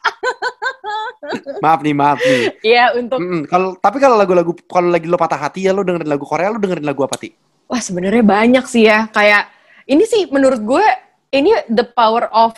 maaf 1.64 1.80
nih 1.80 1.96
maaf 1.96 2.20
nih 2.20 2.44
Iya, 2.60 2.92
untuk... 3.00 3.24
Mm-mm. 3.24 3.48
kalau 3.48 3.80
tapi 3.80 4.04
kalau 4.04 4.20
lagu-lagu 4.20 4.52
kalau 4.68 4.92
lagi 4.92 5.08
lo 5.08 5.16
patah 5.16 5.48
hati 5.48 5.64
ya 5.64 5.72
lo 5.72 5.88
dengerin 5.88 6.12
lagu 6.12 6.28
Korea 6.28 6.52
lo 6.52 6.60
dengerin 6.60 6.84
lagu 6.84 7.08
apa 7.08 7.16
ti 7.16 7.32
Wah, 7.72 7.80
sebenarnya 7.80 8.20
banyak 8.20 8.66
sih 8.68 8.84
ya. 8.84 9.08
Kayak, 9.08 9.48
ini 9.88 10.04
sih 10.04 10.28
menurut 10.28 10.60
gue, 10.60 10.84
ini 11.32 11.56
the 11.72 11.88
power 11.88 12.28
of 12.28 12.52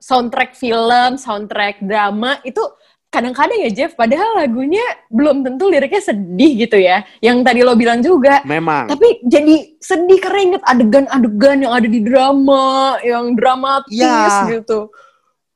soundtrack 0.00 0.56
film, 0.56 1.20
soundtrack 1.20 1.84
drama, 1.84 2.40
itu 2.40 2.64
kadang-kadang 3.06 3.60
ya 3.60 3.70
Jeff, 3.70 3.92
padahal 3.92 4.40
lagunya 4.40 4.80
belum 5.12 5.44
tentu 5.44 5.68
liriknya 5.68 6.00
sedih 6.00 6.64
gitu 6.64 6.80
ya. 6.80 7.04
Yang 7.20 7.44
tadi 7.44 7.60
lo 7.60 7.76
bilang 7.76 8.00
juga. 8.00 8.40
memang 8.42 8.88
Tapi 8.88 9.20
jadi 9.22 9.76
sedih 9.76 10.16
karena 10.16 10.40
inget 10.48 10.62
adegan-adegan 10.64 11.58
yang 11.60 11.72
ada 11.76 11.84
di 11.84 12.00
drama, 12.00 12.96
yang 13.04 13.36
dramatis 13.36 13.92
Iya. 13.92 14.58
gitu. 14.58 14.88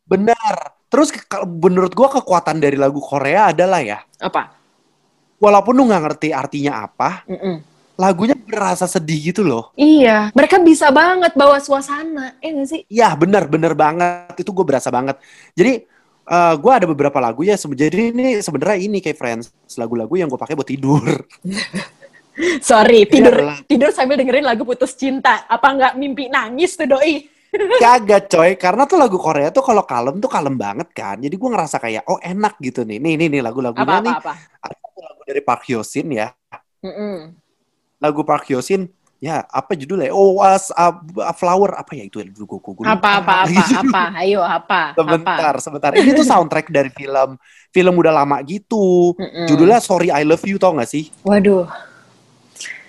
benar 0.07 0.71
terus 0.87 1.11
menurut 1.43 1.91
gua 1.91 2.07
kekuatan 2.07 2.63
dari 2.63 2.79
lagu 2.79 3.03
Korea 3.03 3.51
adalah 3.51 3.83
ya 3.83 3.99
Apa? 4.23 4.55
walaupun 5.43 5.75
lu 5.75 5.83
nggak 5.91 6.03
ngerti 6.07 6.31
artinya 6.31 6.87
apa 6.87 7.27
Mm-mm. 7.27 7.59
Lagunya 7.97 8.37
berasa 8.37 8.85
sedih 8.85 9.33
gitu 9.33 9.41
loh 9.43 9.73
Iya, 9.75 10.31
mereka 10.37 10.61
bisa 10.61 10.93
banget 10.93 11.33
bawa 11.33 11.57
suasana, 11.59 12.37
eh 12.45 12.53
gak 12.53 12.69
sih? 12.69 12.81
Iya 12.87 13.17
bener 13.17 13.49
bener 13.49 13.73
banget 13.73 14.37
itu 14.37 14.53
gue 14.53 14.65
berasa 14.69 14.93
banget 14.93 15.17
jadi 15.57 15.83
eh 16.27 16.55
gue 16.59 16.73
ada 16.73 16.87
beberapa 16.91 17.19
lagu 17.23 17.41
ya 17.43 17.57
jadi 17.57 18.13
ini 18.13 18.39
sebenarnya 18.43 18.79
ini 18.83 18.99
kayak 19.01 19.19
friends 19.19 19.55
lagu-lagu 19.79 20.13
yang 20.19 20.29
gue 20.29 20.39
pakai 20.39 20.55
buat 20.55 20.69
tidur 20.69 21.03
Sorry, 22.61 23.09
tidur 23.09 23.33
Iyalah. 23.33 23.59
tidur 23.65 23.91
sambil 23.97 24.21
dengerin 24.21 24.45
lagu 24.45 24.61
putus 24.69 24.93
cinta. 24.93 25.49
Apa 25.49 25.73
nggak 25.73 25.93
mimpi 25.97 26.29
nangis 26.29 26.77
tuh 26.77 26.85
doi? 26.85 27.25
Kagak 27.83 28.29
coy, 28.29 28.61
karena 28.61 28.85
tuh 28.85 29.01
lagu 29.01 29.17
Korea 29.17 29.49
tuh 29.49 29.65
kalau 29.65 29.81
kalem 29.89 30.21
tuh 30.21 30.29
kalem 30.29 30.53
banget 30.53 30.93
kan. 30.93 31.17
Jadi 31.17 31.33
gue 31.33 31.49
ngerasa 31.49 31.81
kayak 31.81 32.05
oh 32.13 32.21
enak 32.21 32.61
gitu 32.61 32.85
nih. 32.85 33.01
Nih 33.01 33.17
nih 33.17 33.29
nih 33.33 33.41
lagu-lagunya 33.41 33.89
Apa 33.89 34.05
nih. 34.05 34.13
apa 34.13 34.33
apa? 34.37 34.69
Ada 34.69 34.77
lagu 35.01 35.23
dari 35.25 35.41
Park 35.41 35.63
Hyosin 35.65 36.07
ya. 36.13 36.29
Mm-mm. 36.85 37.46
Lagu 38.03 38.21
Park 38.23 38.49
Hyosin 38.51 38.89
ya 39.17 39.41
apa 39.49 39.73
judulnya? 39.73 40.13
Oh 40.13 40.39
as 40.45 40.69
a, 40.77 40.93
a 41.25 41.33
flower 41.33 41.73
apa 41.73 41.97
ya 41.97 42.05
itu 42.05 42.21
ya 42.21 42.29
gue 42.29 42.45
gue 42.47 42.85
Apa 42.85 43.09
apa 43.25 43.33
apa 43.49 43.63
apa? 43.83 44.03
Ayo 44.21 44.41
apa? 44.45 44.83
Sebentar, 44.97 45.55
Apa? 45.57 45.61
sebentar. 45.61 45.91
Ini 45.93 46.11
tuh 46.17 46.25
soundtrack 46.25 46.73
dari 46.73 46.89
film 46.89 47.37
film 47.69 47.95
udah 48.01 48.13
lama 48.25 48.41
gitu. 48.45 49.13
Mm-mm. 49.21 49.45
Judulnya 49.45 49.79
Sorry 49.85 50.09
I 50.09 50.25
Love 50.25 50.45
You 50.49 50.57
tau 50.57 50.73
gak 50.77 50.89
sih? 50.89 51.13
Waduh, 51.25 51.67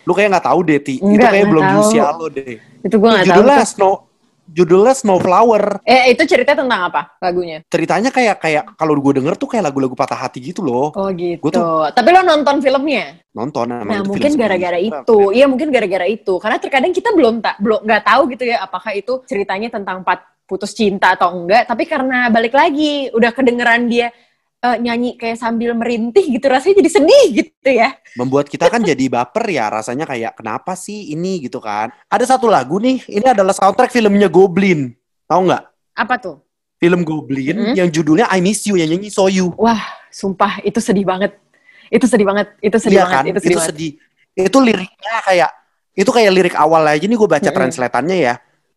Lu 0.08 0.16
kayak 0.16 0.30
nggak 0.40 0.46
tahu 0.48 0.60
deh, 0.64 0.80
Ti. 0.80 0.96
itu 1.04 1.04
Enggak, 1.04 1.32
kayak 1.32 1.48
belum 1.52 1.66
tahu. 1.68 1.80
usia 1.84 2.06
lo 2.16 2.28
deh. 2.32 2.64
itu 2.86 2.96
gue 2.96 3.10
nggak 3.12 3.28
tahu. 3.28 3.44
judulnya. 3.44 3.64
Snow 3.68 4.07
judulnya 4.48 4.96
Snowflower. 4.96 5.84
Eh 5.84 6.16
itu 6.16 6.24
ceritanya 6.24 6.63
tentang 6.63 6.82
apa 6.88 7.01
lagunya? 7.20 7.62
Ceritanya 7.68 8.10
kayak 8.10 8.39
kayak 8.39 8.63
kalau 8.80 8.96
gue 8.98 9.13
denger 9.20 9.36
tuh 9.36 9.48
kayak 9.51 9.70
lagu-lagu 9.70 9.94
patah 9.94 10.18
hati 10.18 10.39
gitu 10.39 10.63
loh. 10.63 10.89
Oh 10.96 11.10
gitu. 11.13 11.39
Gua 11.44 11.51
tuh- 11.51 11.89
Tapi 11.94 12.10
lo 12.16 12.22
nonton 12.24 12.63
filmnya? 12.63 13.20
Nonton 13.36 13.70
Nah 13.70 14.01
mungkin 14.01 14.34
gara-gara 14.34 14.80
itu, 14.82 15.18
iya 15.30 15.46
mungkin 15.46 15.70
gara-gara 15.70 16.10
itu. 16.10 16.42
Karena 16.42 16.58
terkadang 16.58 16.89
kita 16.89 17.13
belum 17.13 17.44
tak 17.44 17.62
belum 17.62 17.86
nggak 17.86 18.04
tahu 18.08 18.22
gitu 18.34 18.44
ya 18.50 18.66
apakah 18.66 18.92
itu 18.98 19.22
ceritanya 19.30 19.70
tentang 19.70 20.01
pat, 20.01 20.25
putus 20.48 20.74
cinta 20.74 21.13
atau 21.13 21.36
enggak. 21.38 21.68
Tapi 21.70 21.84
karena 21.86 22.32
balik 22.34 22.56
lagi 22.58 23.12
udah 23.13 23.32
kedengeran 23.36 23.86
dia 23.86 24.10
eh, 24.58 24.78
nyanyi 24.82 25.16
kayak 25.16 25.38
sambil 25.38 25.78
merintih 25.78 26.26
gitu 26.26 26.46
rasanya 26.50 26.82
jadi 26.82 26.92
sedih 26.98 27.26
gitu 27.34 27.70
ya. 27.70 27.94
Membuat 28.18 28.50
kita 28.50 28.68
kan 28.68 28.82
jadi 28.82 29.06
baper 29.08 29.46
ya 29.48 29.70
rasanya 29.70 30.10
kayak 30.10 30.38
kenapa 30.38 30.74
sih 30.74 31.14
ini 31.14 31.46
gitu 31.46 31.62
kan. 31.62 31.94
Ada 32.10 32.38
satu 32.38 32.50
lagu 32.50 32.82
nih, 32.82 33.06
ini 33.06 33.26
adalah 33.26 33.54
soundtrack 33.54 33.94
filmnya 33.94 34.28
Goblin. 34.28 34.94
Tahu 35.30 35.42
nggak? 35.46 35.64
Apa 35.98 36.16
tuh? 36.18 36.36
Film 36.78 37.02
Goblin 37.02 37.58
Mm-mm. 37.58 37.74
yang 37.74 37.90
judulnya 37.90 38.30
I 38.30 38.38
Miss 38.38 38.62
You 38.70 38.78
yang 38.78 38.94
nyanyi 38.94 39.10
Soyu. 39.10 39.50
Wah, 39.58 39.82
sumpah 40.14 40.62
itu 40.62 40.78
sedih 40.78 41.10
banget. 41.10 41.34
Itu 41.90 42.06
sedih 42.06 42.30
banget. 42.30 42.54
Itu 42.62 42.78
sedih 42.78 43.02
Iya 43.02 43.06
banget. 43.10 43.18
kan? 43.18 43.24
Itu 43.26 43.40
sedih 43.42 43.58
banget. 43.58 43.70
sedih. 43.74 43.92
Itu 44.38 44.58
liriknya 44.62 45.16
kayak 45.26 45.52
itu 45.98 46.10
kayak 46.14 46.30
lirik 46.30 46.54
awal 46.54 46.86
aja 46.86 47.02
nih 47.02 47.18
gue 47.18 47.26
baca 47.26 47.42
Mm-mm. 47.42 47.58
translatannya 47.58 48.18
ya. 48.22 48.34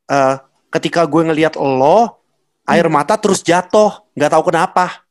Eh, 0.08 0.34
ketika 0.72 1.04
gue 1.04 1.22
ngelihat 1.28 1.60
lo, 1.60 2.24
air 2.64 2.88
mata 2.88 3.20
terus 3.20 3.44
jatuh, 3.44 4.00
nggak 4.16 4.30
tahu 4.32 4.48
kenapa. 4.48 5.04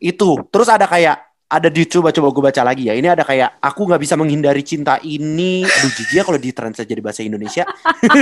Itu. 0.00 0.48
Terus 0.48 0.66
ada 0.72 0.88
kayak 0.88 1.30
ada 1.50 1.66
di 1.66 1.82
coba 1.82 2.14
coba 2.14 2.30
gue 2.30 2.42
baca 2.46 2.62
lagi 2.62 2.86
ya. 2.86 2.94
Ini 2.94 3.10
ada 3.10 3.26
kayak 3.26 3.58
aku 3.58 3.90
nggak 3.90 4.00
bisa 4.00 4.14
menghindari 4.14 4.62
cinta 4.62 5.02
ini. 5.02 5.66
Aduh 5.66 5.90
jijik 5.98 6.14
ya 6.14 6.22
kalau 6.22 6.38
ditranslate 6.38 6.86
jadi 6.86 7.02
bahasa 7.02 7.26
Indonesia. 7.26 7.66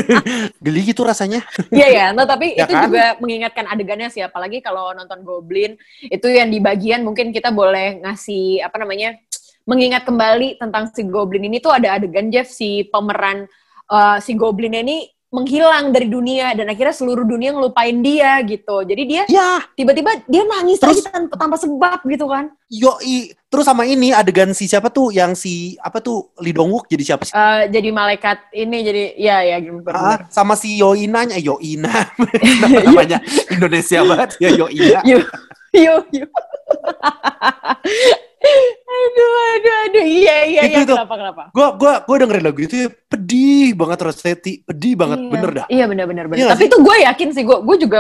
Geli 0.64 0.80
gitu 0.88 1.04
rasanya. 1.04 1.44
Iya 1.68 1.88
ya, 1.92 2.06
nah 2.16 2.24
tapi 2.24 2.56
Ya 2.56 2.64
itu 2.64 2.72
kan? 2.72 2.88
juga 2.88 3.04
mengingatkan 3.20 3.68
adegannya 3.68 4.08
sih, 4.08 4.24
apalagi 4.24 4.64
kalau 4.64 4.96
nonton 4.96 5.20
Goblin 5.28 5.76
itu 6.08 6.26
yang 6.32 6.48
di 6.48 6.56
bagian 6.56 7.04
mungkin 7.04 7.28
kita 7.28 7.52
boleh 7.52 8.00
ngasih 8.00 8.64
apa 8.64 8.80
namanya 8.80 9.20
mengingat 9.68 10.08
kembali 10.08 10.56
tentang 10.56 10.88
si 10.88 11.04
Goblin 11.04 11.44
ini 11.44 11.60
tuh 11.60 11.76
ada 11.76 12.00
adegan 12.00 12.32
Jeff 12.32 12.48
si 12.48 12.88
pemeran 12.88 13.44
eh, 13.92 14.16
si 14.24 14.32
Goblin 14.32 14.72
ini 14.72 15.04
menghilang 15.28 15.92
dari 15.92 16.08
dunia 16.08 16.56
dan 16.56 16.66
akhirnya 16.66 16.90
seluruh 16.90 17.20
dunia 17.20 17.52
ngelupain 17.52 17.94
dia 18.00 18.40
gitu. 18.42 18.80
Jadi 18.80 19.02
dia 19.04 19.22
Ya, 19.28 19.60
tiba-tiba 19.76 20.16
dia 20.24 20.42
nangis 20.42 20.80
Terus- 20.80 21.04
aja 21.04 21.12
tanpa, 21.12 21.36
tanpa 21.36 21.56
sebab 21.56 22.00
gitu 22.04 22.26
kan. 22.26 22.48
yoi. 22.68 23.32
Terus 23.48 23.64
sama 23.64 23.84
ini 23.84 24.12
adegan 24.12 24.52
si 24.52 24.64
siapa 24.64 24.88
tuh 24.88 25.08
yang 25.08 25.32
si 25.32 25.72
apa 25.80 26.00
tuh 26.00 26.32
Lee 26.36 26.52
Dong 26.52 26.68
Wook 26.68 26.84
jadi 26.86 27.02
siapa 27.04 27.24
sih? 27.24 27.32
Eh, 27.32 27.62
jadi 27.72 27.88
malaikat 27.88 28.38
ini 28.52 28.76
jadi 28.80 29.02
ya 29.16 29.36
ya 29.42 29.56
benar. 29.60 29.96
Ah, 29.96 30.18
sama 30.28 30.52
si 30.52 30.76
Yoina, 30.76 31.24
eh 31.28 31.40
Yoina, 31.40 32.12
namanya 32.84 33.18
Indonesia 33.48 34.04
banget 34.04 34.36
ya 34.36 34.50
Yoina. 34.52 35.00
Yuk, 35.04 35.24
yuk, 35.72 36.04
yuk. 36.12 36.28
aduh, 38.38 39.32
aduh, 39.58 39.76
aduh. 39.90 40.04
Iya, 40.06 40.36
iya, 40.46 40.62
Itu, 40.64 40.72
iya. 40.72 40.84
itu. 40.86 40.94
Kenapa, 40.94 41.14
kenapa? 41.18 41.42
Gua 41.50 41.68
gua 41.74 41.92
gua 42.06 42.16
dengerin 42.22 42.44
lagu 42.46 42.60
itu 42.62 42.74
ya, 42.86 42.88
pedih 43.10 43.74
banget 43.74 43.98
Rossetti, 44.04 44.52
pedih 44.62 44.94
banget 44.94 45.18
Iya. 45.18 45.30
bener 45.30 45.50
dah. 45.50 45.66
Iya, 45.66 45.84
benar, 45.90 46.04
benar, 46.06 46.24
benar. 46.30 46.38
Iya 46.38 46.46
Tapi 46.54 46.62
sih? 46.64 46.70
itu 46.70 46.76
gue 46.78 46.96
yakin 47.04 47.28
sih, 47.34 47.42
gue 47.42 47.58
gue 47.62 47.76
juga 47.82 47.98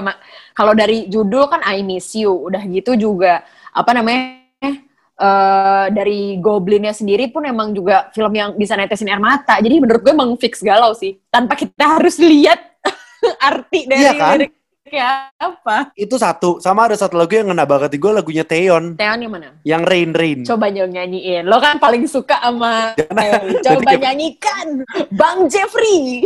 kalau 0.54 0.72
dari 0.72 1.10
judul 1.10 1.50
kan 1.50 1.60
I 1.66 1.82
Miss 1.82 2.14
You, 2.14 2.30
udah 2.48 2.62
gitu 2.66 2.94
juga 2.94 3.42
apa 3.74 3.90
namanya 3.94 4.38
eh, 5.18 5.86
dari 5.90 6.38
Goblinnya 6.38 6.94
sendiri 6.94 7.26
pun 7.34 7.42
emang 7.42 7.74
juga 7.74 8.06
film 8.14 8.30
yang 8.30 8.54
bisa 8.54 8.78
netesin 8.78 9.10
air 9.10 9.18
mata. 9.18 9.58
Jadi 9.58 9.82
menurut 9.82 10.00
gue 10.06 10.12
emang 10.14 10.30
fix 10.38 10.62
galau 10.62 10.94
sih. 10.94 11.18
Tanpa 11.28 11.58
kita 11.58 11.98
harus 11.98 12.16
lihat 12.22 12.58
arti 13.50 13.90
dari 13.90 14.02
Iya 14.06 14.12
kan? 14.14 14.38
Liriknya 14.88 15.28
apa. 15.36 15.92
Itu 15.92 16.16
satu. 16.16 16.56
Sama 16.64 16.88
ada 16.88 16.96
satu 16.96 17.20
lagu 17.20 17.36
yang 17.36 17.52
ngena 17.52 17.68
banget 17.68 17.92
di 17.92 17.98
gue 18.00 18.08
lagunya 18.08 18.44
Teon. 18.48 18.96
Teon 18.96 19.18
yang 19.20 19.32
mana? 19.32 19.52
Yang 19.62 19.82
Rain 19.84 20.10
Rain. 20.16 20.38
Coba 20.48 20.72
nyanyiin. 20.72 21.44
Lo 21.44 21.60
kan 21.60 21.76
paling 21.76 22.08
suka 22.08 22.40
sama 22.40 22.96
Teon. 22.96 23.60
Coba 23.60 23.92
nyanyikan 24.00 24.88
Bang 25.12 25.52
Jeffrey. 25.52 26.24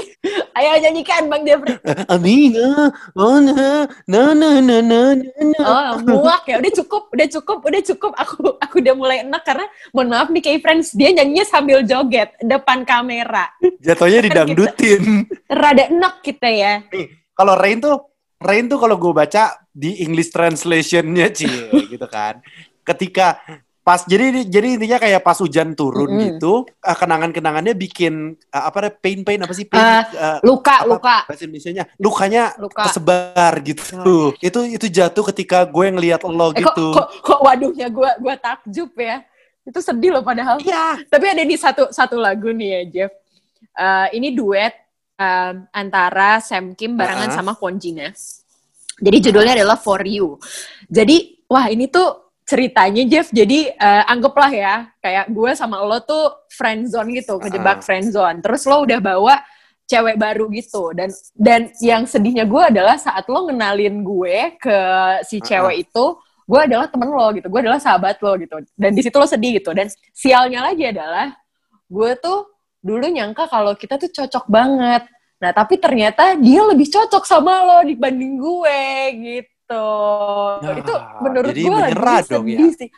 Ayo 0.54 0.78
nyanyikan 0.78 1.26
Bang 1.26 1.42
Jeffrey. 1.42 1.75
Amiga, 2.07 2.95
oh 3.19 3.42
na, 3.42 3.90
na 4.07 4.23
na 4.31 4.50
na 4.62 4.78
na 4.78 5.00
na 5.19 5.42
na. 5.42 5.62
Oh, 5.66 5.90
muak 6.07 6.47
ya. 6.47 6.62
Udah 6.62 6.73
cukup, 6.78 7.11
udah 7.11 7.26
cukup, 7.26 7.59
udah 7.66 7.83
cukup. 7.83 8.12
Aku 8.14 8.35
aku 8.62 8.75
udah 8.78 8.95
mulai 8.95 9.26
enak 9.26 9.42
karena 9.42 9.66
mohon 9.90 10.14
maaf 10.14 10.31
nih 10.31 10.42
kayak 10.45 10.62
friends 10.62 10.95
dia 10.95 11.11
nyanyinya 11.11 11.42
sambil 11.42 11.83
joget 11.83 12.31
depan 12.38 12.87
kamera. 12.87 13.50
Jatuhnya 13.83 14.23
didangdutin. 14.23 15.26
Rada 15.50 15.90
enak 15.90 16.23
kita 16.23 16.49
ya. 16.49 16.87
Nih, 16.92 17.11
kalau 17.33 17.57
Rain 17.59 17.81
tuh, 17.81 18.12
Rain 18.43 18.67
tuh 18.67 18.77
kalau 18.77 18.95
gue 18.95 19.13
baca 19.13 19.43
di 19.69 20.01
English 20.01 20.31
translationnya 20.31 21.31
cie 21.31 21.71
gitu 21.93 22.07
kan. 22.07 22.43
Ketika 22.83 23.39
pas 23.83 24.07
jadi 24.07 24.47
jadi 24.47 24.79
intinya 24.79 24.95
kayak 24.95 25.21
pas 25.21 25.35
hujan 25.35 25.75
turun 25.75 26.07
Mm-mm. 26.07 26.23
gitu, 26.39 26.63
eh, 26.79 26.95
kenangan-kenangannya 26.95 27.75
bikin 27.75 28.15
eh, 28.39 28.63
apa 28.63 28.87
deh 28.87 28.93
pain 28.95 29.23
pain 29.23 29.39
apa 29.39 29.51
sih 29.51 29.67
pain 29.67 29.83
Eh, 29.83 30.03
eh, 30.15 30.39
Luka, 30.43 30.83
apa 30.83 30.87
luka. 30.87 31.17
bahasa 31.27 31.43
Indonesianya 31.43 31.85
lukanya 31.99 32.55
Luka. 32.59 32.87
kesebar 32.87 33.53
gitu. 33.61 33.83
Itu 34.39 34.61
itu 34.65 34.87
jatuh 34.87 35.25
ketika 35.31 35.67
gue 35.67 35.87
ngelihat 35.91 36.23
lo 36.23 36.55
Eh, 36.55 36.59
kok, 36.59 36.59
gitu. 36.63 36.87
kok, 36.95 37.07
kok 37.23 37.41
waduhnya 37.41 37.87
gue 37.89 38.11
gua 38.19 38.35
takjub 38.37 38.95
ya. 38.95 39.23
Itu 39.63 39.79
sedih 39.79 40.15
loh 40.15 40.23
padahal. 40.23 40.59
Iya. 40.59 41.03
Tapi 41.07 41.27
ada 41.27 41.43
di 41.43 41.55
satu 41.55 41.91
satu 41.91 42.19
lagu 42.19 42.51
nih 42.51 42.69
ya, 42.71 42.81
Jeff. 42.87 43.13
Eh, 43.73 44.07
ini 44.15 44.31
duet 44.31 44.75
em, 45.23 45.55
antara 45.71 46.43
Sam 46.43 46.75
Kim 46.75 46.99
barengan 46.99 47.31
Uh-uh. 47.31 47.38
sama 47.38 47.52
Kwon 47.55 47.79
Jina. 47.79 48.11
Jadi 49.02 49.17
judulnya 49.31 49.55
adalah 49.59 49.79
For 49.79 50.02
You. 50.02 50.38
Jadi, 50.91 51.47
wah 51.47 51.67
ini 51.71 51.87
tuh 51.87 52.35
ceritanya 52.43 53.02
Jeff. 53.07 53.31
Jadi 53.31 53.71
eh, 53.71 54.02
anggaplah 54.07 54.50
ya, 54.50 54.75
kayak 54.99 55.31
gue 55.31 55.50
sama 55.55 55.79
lo 55.83 56.02
tuh 56.02 56.47
friend 56.50 56.91
zone 56.91 57.14
gitu, 57.14 57.38
kejebak 57.38 57.81
Uh-uh. 57.81 57.87
friend 57.87 58.07
zone. 58.11 58.38
Terus 58.43 58.62
lo 58.67 58.83
udah 58.83 58.99
bawa 58.99 59.38
cewek 59.93 60.17
baru 60.17 60.49
gitu 60.55 60.95
dan 60.97 61.11
dan 61.37 61.69
yang 61.83 62.09
sedihnya 62.09 62.49
gue 62.49 62.62
adalah 62.62 62.97
saat 62.97 63.29
lo 63.29 63.50
ngenalin 63.50 64.00
gue 64.00 64.57
ke 64.57 64.79
si 65.26 65.37
cewek 65.43 65.85
itu 65.85 66.05
gue 66.49 66.61
adalah 66.64 66.88
temen 66.88 67.12
lo 67.12 67.29
gitu 67.37 67.47
gue 67.52 67.61
adalah 67.61 67.76
sahabat 67.76 68.17
lo 68.25 68.33
gitu 68.41 68.57
dan 68.73 68.91
di 68.97 69.02
situ 69.05 69.12
lo 69.21 69.29
sedih 69.29 69.61
gitu 69.61 69.76
dan 69.76 69.93
sialnya 70.17 70.64
lagi 70.64 70.88
adalah 70.88 71.37
gue 71.93 72.11
tuh 72.17 72.49
dulu 72.83 73.07
nyangka 73.07 73.47
kalau 73.47 73.79
kita 73.79 73.97
tuh 73.97 74.11
cocok 74.11 74.45
banget. 74.51 75.07
Nah 75.39 75.51
tapi 75.55 75.79
ternyata 75.79 76.35
dia 76.35 76.67
lebih 76.67 76.91
cocok 76.91 77.23
sama 77.23 77.62
lo 77.62 77.79
dibanding 77.87 78.37
gue 78.43 78.83
gitu. 79.23 79.89
Nah, 80.61 80.75
itu 80.77 80.95
menurut 81.23 81.55
gue 81.55 81.71
lagi 81.79 82.27
dong 82.29 82.45
sedih 82.45 82.73
sih. 82.75 82.91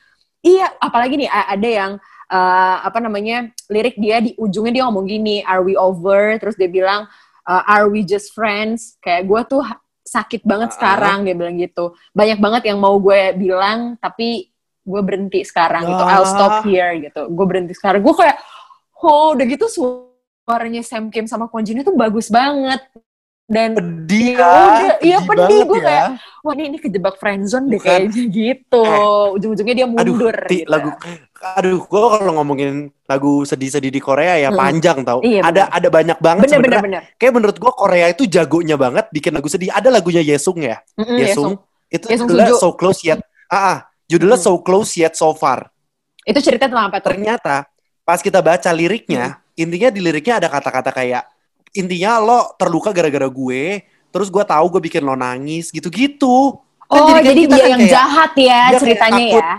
Iya 0.45 0.73
apalagi 0.81 1.21
nih 1.21 1.31
ada 1.31 1.69
yang 1.69 1.93
eh, 2.33 2.77
apa 2.81 2.99
namanya 3.01 3.53
lirik 3.69 3.97
dia 4.01 4.25
di 4.25 4.33
ujungnya 4.41 4.73
dia 4.81 4.85
ngomong 4.89 5.05
gini 5.05 5.45
are 5.45 5.61
we 5.61 5.77
over? 5.77 6.37
Terus 6.41 6.57
dia 6.57 6.69
bilang 6.69 7.05
eh, 7.45 7.63
are 7.69 7.89
we 7.93 8.05
just 8.05 8.33
friends? 8.33 8.97
Kayak 9.05 9.29
gue 9.29 9.41
tuh 9.57 9.63
sakit 10.05 10.45
banget 10.45 10.73
Ah. 10.73 10.77
sekarang 10.77 11.29
dia 11.29 11.37
bilang 11.37 11.57
gitu. 11.61 11.97
Banyak 12.13 12.41
banget 12.41 12.63
yang 12.73 12.81
mau 12.81 12.97
gue 13.01 13.37
bilang 13.37 13.97
tapi 14.01 14.49
gue 14.85 15.01
berhenti 15.01 15.45
sekarang. 15.45 15.89
Gitu 15.89 16.05
I'll 16.05 16.29
stop 16.29 16.65
here 16.69 16.93
gitu. 17.01 17.29
Gue 17.33 17.47
berhenti 17.49 17.73
sekarang. 17.73 18.05
Gue 18.05 18.13
kayak 18.17 18.37
oh 19.05 19.29
udah 19.33 19.45
gitu 19.45 19.67
suaranya 19.69 20.81
Sam 20.81 21.09
Kim 21.09 21.25
sama 21.25 21.47
Kwon 21.47 21.63
Jin 21.63 21.81
itu 21.81 21.93
bagus 21.93 22.29
banget 22.29 22.81
dan 23.45 23.77
Pedih 23.77 24.35
Ya 24.35 24.41
udah, 24.41 24.95
iya 24.99 25.19
pedih. 25.21 25.61
Gue 25.63 25.77
ya. 25.77 25.85
kayak, 25.85 26.07
wah 26.41 26.53
ini, 26.55 26.65
ini 26.67 26.79
kejebak 26.79 27.21
friendzone 27.21 27.69
deh 27.69 27.77
Bukan. 27.77 28.09
kayaknya 28.09 28.25
gitu. 28.41 28.81
Eh. 28.83 29.37
Ujung-ujungnya 29.37 29.75
dia 29.75 29.87
Aduh, 29.87 30.17
mundur. 30.17 30.33
Ti, 30.49 30.59
gitu. 30.59 30.69
lagu 30.69 30.89
aduh 31.45 31.77
gue 31.79 32.01
kalau 32.11 32.33
ngomongin 32.35 32.73
lagu 33.05 33.45
sedih-sedih 33.45 33.93
di 33.93 34.01
Korea 34.01 34.41
ya 34.41 34.49
Hmm. 34.49 34.57
panjang 34.57 35.05
tau 35.05 35.21
Iya, 35.21 35.45
ada 35.45 35.69
ada 35.69 35.89
banyak 35.93 36.17
banget 36.19 36.41
Bener, 36.41 36.57
bener, 36.57 36.61
sebenarnya 36.73 36.85
bener. 37.05 37.21
kayak 37.21 37.33
menurut 37.37 37.57
gue 37.61 37.73
Korea 37.75 38.07
itu 38.09 38.25
jagonya 38.25 38.77
banget 38.77 39.05
bikin 39.11 39.29
lagu 39.31 39.45
sedih 39.45 39.69
ada 39.69 39.93
lagunya 39.93 40.25
Yesung 40.25 40.57
ya 40.57 40.81
Mm-mm, 40.97 41.21
Yesung 41.21 41.53
Yesung. 41.53 41.55
itu 41.93 42.07
Yesung 42.09 42.29
judulnya. 42.33 42.57
So 42.57 42.73
Close 42.73 43.05
Yet 43.05 43.21
ah, 43.47 43.61
ah, 43.61 43.79
judulnya 44.09 44.41
Hmm. 44.41 44.47
So 44.49 44.57
Close 44.59 44.97
Yet 44.97 45.15
So 45.15 45.37
Far 45.37 45.69
Itu 46.25 46.41
cerita 46.41 46.65
tentang 46.65 46.89
apa 46.89 47.05
tuh? 47.05 47.13
ternyata 47.13 47.69
pas 48.05 48.21
kita 48.21 48.39
baca 48.39 48.71
liriknya 48.71 49.25
Hmm. 49.35 49.41
intinya 49.57 49.89
di 49.89 50.01
liriknya 50.01 50.35
ada 50.37 50.49
kata-kata 50.49 50.91
kayak 50.91 51.25
intinya 51.73 52.19
lo 52.19 52.55
terluka 52.55 52.91
gara-gara 52.91 53.27
gue 53.27 53.83
terus 54.09 54.29
gue 54.29 54.45
tahu 54.45 54.67
gue 54.69 54.83
bikin 54.85 55.03
lo 55.03 55.15
nangis 55.15 55.69
gitu-gitu 55.69 56.61
Kan 56.85 57.01
Oh, 57.01 57.09
kan 57.11 57.25
jadi 57.25 57.43
dia 57.43 57.57
kan 57.57 57.65
yang 57.67 57.81
kayak- 57.81 57.93
jahat 57.93 58.33
ya 58.37 58.61
dia 58.69 58.79
ceritanya 58.79 59.19
takut. 59.25 59.41
ya. 59.41 59.53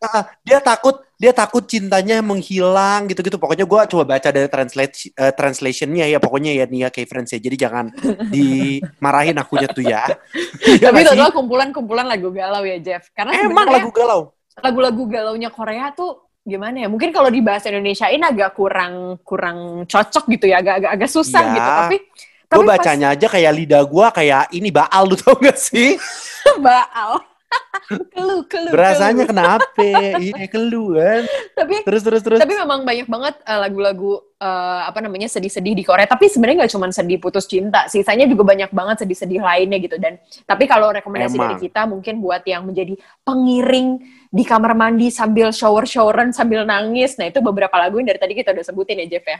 Ah, 0.00 0.22
dia 0.40 0.58
takut 0.62 0.96
dia 1.14 1.32
takut 1.34 1.64
cintanya 1.64 2.22
menghilang 2.22 3.00
gitu-gitu 3.04 3.34
pokoknya 3.34 3.66
gue 3.66 3.80
coba 3.88 4.04
baca 4.08 4.28
dari 4.30 4.46
translate 4.46 4.94
eh, 5.10 5.32
translationnya 5.32 6.06
ya 6.06 6.18
pokoknya 6.18 6.54
ya 6.54 6.64
nih 6.64 6.86
ya 6.86 6.88
kayak 6.88 7.08
friends 7.08 7.34
ya 7.34 7.40
jadi 7.40 7.56
jangan 7.58 7.90
dimarahin 8.34 9.34
akunya 9.36 9.66
tuh 9.66 9.82
ya 9.82 10.06
Iya 10.70 10.88
Tapi 10.88 11.02
itu 11.02 11.10
adalah 11.10 11.34
kumpulan-kumpulan 11.34 12.06
lagu 12.06 12.30
galau 12.30 12.62
ya, 12.62 12.78
Jeff. 12.78 13.10
Karena 13.10 13.34
emang 13.34 13.66
lagu 13.66 13.90
galau 13.90 14.30
lagu-lagu 14.56 15.02
galaunya 15.04 15.50
Korea 15.50 15.90
tuh 15.90 16.27
gimana 16.48 16.76
ya? 16.82 16.88
Mungkin 16.88 17.12
kalau 17.12 17.28
di 17.28 17.38
bahasa 17.38 17.68
Indonesiain 17.68 18.18
agak 18.18 18.56
kurang 18.56 19.20
kurang 19.22 19.84
cocok 19.84 20.24
gitu 20.32 20.48
ya, 20.48 20.58
agak 20.58 20.74
agak, 20.80 20.90
agak 20.96 21.10
susah 21.12 21.42
Iya. 21.44 21.52
gitu. 21.54 21.70
Tapi 21.70 21.96
gue 22.00 22.48
tapi 22.48 22.64
pas 22.64 22.80
bacanya 22.80 23.06
aja 23.12 23.26
kayak 23.28 23.52
lidah 23.54 23.84
gue 23.84 24.06
kayak 24.08 24.42
ini 24.56 24.72
baal 24.72 25.04
lu 25.04 25.20
tau 25.20 25.36
gak 25.36 25.60
sih 25.60 26.00
baal. 26.64 27.20
kelu, 28.12 28.44
kelu, 28.44 28.68
berasanya 28.68 29.24
kelu. 29.24 29.32
kenapa 29.32 29.88
iya 30.20 30.44
keluar 30.52 31.24
Tapi 31.56 31.80
terus 31.80 32.04
terus 32.04 32.20
terus 32.20 32.36
tapi 32.36 32.52
memang 32.52 32.84
banyak 32.84 33.08
banget 33.08 33.40
eh, 33.40 33.56
lagu-lagu 33.56 34.20
eh, 34.36 34.80
apa 34.84 35.00
namanya 35.00 35.32
sedih-sedih 35.32 35.72
di 35.72 35.80
Korea 35.80 36.04
tapi 36.04 36.28
sebenarnya 36.28 36.64
nggak 36.64 36.72
cuma 36.76 36.92
sedih 36.92 37.16
putus 37.16 37.48
cinta 37.48 37.88
sisanya 37.88 38.28
juga 38.28 38.44
banyak 38.44 38.68
banget 38.68 39.00
sedih-sedih 39.00 39.40
lainnya 39.40 39.80
gitu 39.80 39.96
dan 39.96 40.20
tapi 40.44 40.68
kalau 40.68 40.92
rekomendasi 40.92 41.40
Emang. 41.40 41.56
dari 41.56 41.56
kita 41.64 41.88
mungkin 41.88 42.20
buat 42.20 42.44
yang 42.44 42.68
menjadi 42.68 43.00
pengiring 43.24 43.96
di 44.28 44.44
kamar 44.44 44.76
mandi 44.76 45.08
sambil 45.08 45.48
shower 45.50 45.88
showeran 45.88 46.30
sambil 46.32 46.64
nangis. 46.64 47.16
Nah 47.16 47.28
itu 47.28 47.40
beberapa 47.40 47.72
lagu 47.76 47.96
yang 48.00 48.08
dari 48.08 48.20
tadi 48.20 48.32
kita 48.36 48.52
udah 48.52 48.64
sebutin 48.64 49.00
ya 49.04 49.16
Jeff 49.16 49.24
ya. 49.24 49.38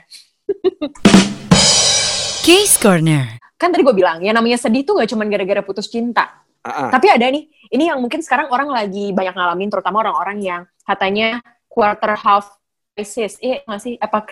Case 2.45 2.77
Corner. 2.81 3.37
kan 3.59 3.75
tadi 3.75 3.83
gue 3.83 3.91
bilang 3.91 4.23
ya 4.23 4.31
namanya 4.31 4.55
sedih 4.55 4.87
tuh 4.87 4.95
nggak 4.95 5.09
cuma 5.11 5.27
gara-gara 5.27 5.59
putus 5.59 5.91
cinta. 5.91 6.31
Ah. 6.59 6.91
tapi 6.91 7.07
ada 7.07 7.23
nih 7.31 7.47
ini 7.71 7.87
yang 7.87 8.03
mungkin 8.03 8.19
sekarang 8.19 8.51
orang 8.51 8.67
lagi 8.67 9.15
banyak 9.15 9.31
ngalamin 9.31 9.71
terutama 9.71 10.03
orang-orang 10.03 10.43
yang 10.43 10.61
katanya 10.83 11.39
quarter 11.67 12.15
half 12.19 12.51
crisis. 12.95 13.35
Iya 13.39 13.63
nggak 13.63 13.79
sih? 13.83 13.93
Apa 13.99 14.23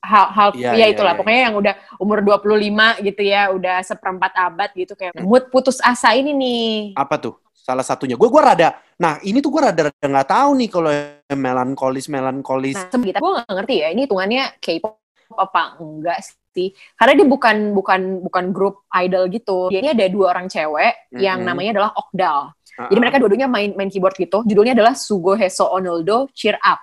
half, 0.00 0.28
half 0.32 0.52
Iya, 0.56 0.72
ya 0.72 0.76
iya, 0.76 0.86
itulah. 0.92 1.12
iya. 1.12 1.18
pokoknya 1.20 1.40
yang 1.48 1.54
udah 1.56 1.74
umur 1.96 2.18
25 2.20 3.04
gitu 3.04 3.22
ya 3.24 3.52
udah 3.52 3.76
seperempat 3.84 4.32
abad 4.32 4.70
gitu 4.72 4.92
kayak 4.96 5.16
mood 5.20 5.48
putus 5.52 5.76
asa 5.80 6.12
ini 6.16 6.32
nih. 6.32 6.72
Apa 6.96 7.20
tuh 7.20 7.36
salah 7.70 7.86
satunya. 7.86 8.18
Gue 8.18 8.26
gue 8.26 8.42
rada 8.42 8.74
nah 9.00 9.16
ini 9.24 9.40
tuh 9.40 9.48
gue 9.54 9.62
rada 9.64 9.82
rada 9.88 10.06
nggak 10.10 10.28
tahu 10.28 10.50
nih 10.60 10.68
kalau 10.68 10.90
melankolis 11.32 12.06
melankolis. 12.10 12.76
Nah 12.76 12.90
sebenarnya 12.90 13.22
gue 13.22 13.32
nggak 13.38 13.54
ngerti 13.56 13.74
ya 13.78 13.88
ini 13.94 14.00
hitungannya 14.04 14.44
K-pop 14.58 15.00
apa 15.38 15.78
enggak 15.78 16.18
sih? 16.54 16.74
Karena 16.98 17.12
dia 17.22 17.26
bukan 17.26 17.56
bukan 17.74 18.00
bukan 18.26 18.44
grup 18.50 18.84
idol 18.98 19.30
gitu. 19.30 19.70
Jadi 19.70 19.94
ada 19.94 20.04
dua 20.10 20.34
orang 20.34 20.50
cewek 20.50 20.94
mm-hmm. 20.94 21.20
yang 21.22 21.38
namanya 21.46 21.78
adalah 21.78 21.92
Okdal. 21.94 22.40
Uh-huh. 22.70 22.86
jadi 22.86 23.00
mereka 23.02 23.18
dua-duanya 23.18 23.48
main 23.50 23.70
main 23.74 23.90
keyboard 23.90 24.14
gitu. 24.18 24.42
Judulnya 24.46 24.74
adalah 24.78 24.94
Sugo 24.94 25.34
Heso 25.34 25.66
Onoldo 25.66 26.30
Cheer 26.34 26.58
Up. 26.62 26.78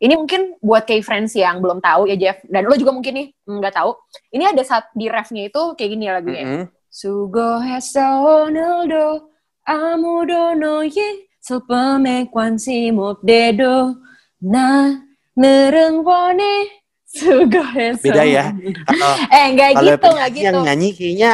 Ini 0.00 0.16
mungkin 0.16 0.56
buat 0.64 0.88
K 0.88 1.04
friends 1.04 1.36
yang 1.36 1.60
belum 1.60 1.84
tahu 1.84 2.08
ya 2.08 2.16
Jeff. 2.16 2.40
Dan 2.48 2.64
lo 2.64 2.74
juga 2.76 2.92
mungkin 2.96 3.12
nih 3.12 3.28
mm, 3.44 3.56
nggak 3.60 3.74
tahu. 3.76 3.90
Ini 4.32 4.56
ada 4.56 4.62
saat 4.64 4.88
di 4.96 5.12
refnya 5.12 5.48
itu 5.52 5.76
kayak 5.76 5.90
gini 5.92 6.04
ya 6.08 6.12
lagunya. 6.16 6.44
Mm-hmm. 6.44 6.64
Sugo 6.90 7.62
Heso 7.62 8.08
Onoldo 8.48 9.29
amudono 9.70 10.82
ye 10.82 11.30
supeme 11.38 12.26
kwansimuk 12.26 13.22
dedo 13.22 13.94
na 14.42 14.98
nereng 15.38 16.02
wone 16.02 16.82
Sugoi 17.10 17.74
ya, 17.74 17.98
Beda 17.98 18.22
ya. 18.22 18.44
Kalo, 18.86 19.08
eh 19.34 19.44
enggak 19.50 19.70
gitu, 19.82 20.08
enggak 20.14 20.30
gitu. 20.30 20.46
Yang 20.46 20.58
nyanyi 20.62 20.88
kayaknya 20.94 21.32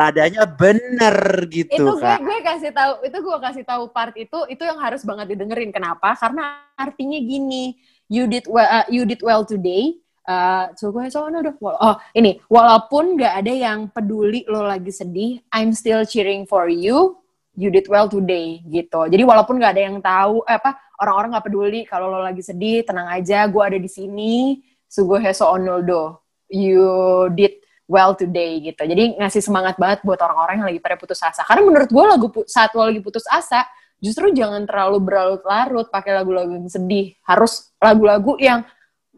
adanya 0.00 0.42
bener 0.48 1.16
gitu 1.52 1.76
itu 1.76 1.84
gue, 1.84 2.00
kak. 2.00 2.18
gue 2.24 2.38
kasih 2.40 2.72
tahu 2.72 2.92
itu 3.04 3.18
gue 3.20 3.38
kasih 3.38 3.64
tahu 3.68 3.82
part 3.92 4.16
itu 4.16 4.38
itu 4.48 4.62
yang 4.64 4.80
harus 4.80 5.04
banget 5.04 5.36
didengerin. 5.36 5.76
Kenapa? 5.76 6.16
Karena 6.16 6.64
artinya 6.72 7.20
gini. 7.20 7.76
You 8.08 8.24
did 8.24 8.48
well, 8.48 8.64
uh, 8.64 8.88
you 8.88 9.04
did 9.04 9.20
well 9.20 9.44
today. 9.44 10.00
Uh, 10.24 10.72
so 10.80 10.88
gue 10.88 11.04
oh 11.12 11.96
ini. 12.16 12.40
Walaupun 12.48 13.20
gak 13.20 13.44
ada 13.44 13.52
yang 13.52 13.92
peduli 13.92 14.48
lo 14.48 14.64
lagi 14.64 14.88
sedih 14.88 15.44
I'm 15.52 15.76
still 15.76 16.08
cheering 16.08 16.48
for 16.48 16.64
you 16.72 17.20
you 17.54 17.70
did 17.70 17.86
well 17.86 18.10
today 18.10 18.62
gitu 18.66 19.06
jadi 19.06 19.22
walaupun 19.22 19.58
nggak 19.58 19.72
ada 19.74 19.82
yang 19.82 19.98
tahu 20.02 20.42
eh, 20.46 20.58
apa 20.58 20.84
orang-orang 21.02 21.34
nggak 21.34 21.46
peduli 21.46 21.80
kalau 21.88 22.06
lo 22.12 22.20
lagi 22.22 22.42
sedih, 22.44 22.86
tenang 22.86 23.10
aja, 23.10 23.46
gue 23.48 23.62
ada 23.62 23.78
di 23.80 23.90
sini. 23.90 24.62
Sugo 24.86 25.18
heso 25.18 25.50
onoldo, 25.50 26.22
you 26.46 26.86
did 27.34 27.58
well 27.90 28.14
today 28.14 28.62
gitu. 28.62 28.86
Jadi 28.86 29.18
ngasih 29.18 29.42
semangat 29.42 29.74
banget 29.74 30.06
buat 30.06 30.22
orang-orang 30.22 30.62
yang 30.62 30.68
lagi 30.70 30.80
pada 30.80 30.94
putus 30.94 31.18
asa. 31.18 31.42
Karena 31.42 31.66
menurut 31.66 31.90
gue 31.90 32.04
lagu 32.06 32.26
saat 32.46 32.70
lo 32.78 32.86
lagi 32.86 33.02
putus 33.02 33.26
asa, 33.26 33.66
justru 33.98 34.30
jangan 34.30 34.62
terlalu 34.62 35.02
berlarut-larut 35.02 35.90
pakai 35.90 36.14
lagu-lagu 36.14 36.54
yang 36.54 36.70
sedih. 36.70 37.18
Harus 37.26 37.74
lagu-lagu 37.82 38.38
yang 38.38 38.62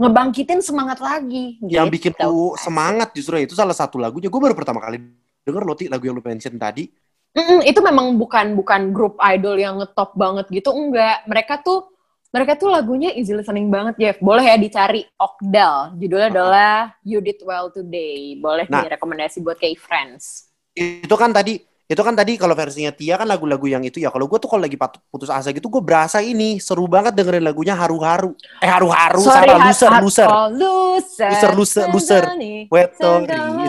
ngebangkitin 0.01 0.64
semangat 0.64 0.96
lagi. 1.05 1.61
Yang 1.61 1.88
bikin 1.92 2.12
gitu. 2.16 2.25
lu 2.25 2.57
semangat 2.57 3.12
justru 3.12 3.37
itu 3.44 3.53
salah 3.53 3.77
satu 3.77 4.01
lagunya. 4.01 4.33
Gue 4.33 4.40
baru 4.40 4.57
pertama 4.57 4.81
kali 4.81 4.96
denger 5.44 5.62
lo 5.62 5.77
Ti, 5.77 5.92
lagu 5.92 6.09
yang 6.09 6.16
lu 6.16 6.25
mention 6.25 6.57
tadi. 6.57 6.88
Mm-mm, 7.37 7.61
itu 7.62 7.81
memang 7.85 8.16
bukan 8.16 8.57
bukan 8.57 8.96
grup 8.96 9.20
idol 9.20 9.61
yang 9.61 9.77
ngetop 9.77 10.16
banget 10.16 10.49
gitu 10.49 10.72
enggak 10.72 11.20
mereka 11.29 11.61
tuh 11.61 11.85
mereka 12.33 12.57
tuh 12.57 12.68
lagunya 12.68 13.12
easy 13.12 13.37
listening 13.37 13.68
banget 13.68 13.94
Jeff 13.96 14.16
boleh 14.18 14.44
ya 14.44 14.57
dicari 14.57 15.05
Okdal 15.14 15.94
judulnya 15.94 16.29
adalah 16.33 16.75
You 17.05 17.20
Did 17.20 17.44
Well 17.44 17.68
Today 17.68 18.40
boleh 18.40 18.64
Nah. 18.66 18.83
nih 18.83 18.96
rekomendasi 18.96 19.44
buat 19.44 19.61
kayak 19.61 19.77
friends 19.79 20.49
Itu 20.72 21.12
kan 21.16 21.33
tadi 21.33 21.61
itu 21.87 22.03
kan 22.03 22.18
tadi 22.18 22.35
kalau 22.35 22.59
versinya 22.59 22.90
Tia 22.90 23.14
kan 23.14 23.31
lagu-lagu 23.31 23.62
yang 23.70 23.79
itu 23.87 24.03
ya. 24.03 24.11
Kalau 24.11 24.27
gue 24.27 24.42
tuh 24.42 24.51
kalau 24.51 24.66
lagi 24.66 24.75
putus 25.07 25.31
asa 25.31 25.55
gitu 25.55 25.70
gue 25.70 25.79
berasa 25.79 26.18
ini 26.18 26.59
seru 26.59 26.90
banget 26.90 27.14
dengerin 27.14 27.46
lagunya 27.46 27.79
haru-haru. 27.79 28.35
Eh 28.59 28.66
haru-haru 28.66 29.22
Sorry, 29.22 29.46
salah 29.46 29.55
Hat- 29.55 29.70
loser 29.70 29.90
loser. 30.03 30.27
oh, 30.29 30.49
loser 30.51 31.31
Loser, 31.31 31.53
loser, 31.55 31.87
loser. 31.94 32.22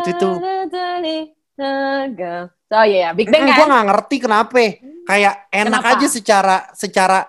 Itu. 0.02 0.30
Oh 1.58 2.86
iya, 2.86 3.10
yeah. 3.10 3.12
Big 3.16 3.32
Bang 3.32 3.48
gue 3.50 3.56
kan? 3.56 3.68
nggak 3.70 3.86
ngerti 3.90 4.16
kenapa. 4.22 4.60
Kayak 5.08 5.34
enak 5.50 5.82
Kenapa? 5.82 5.96
aja 5.98 6.08
secara 6.12 6.56
secara 6.76 7.20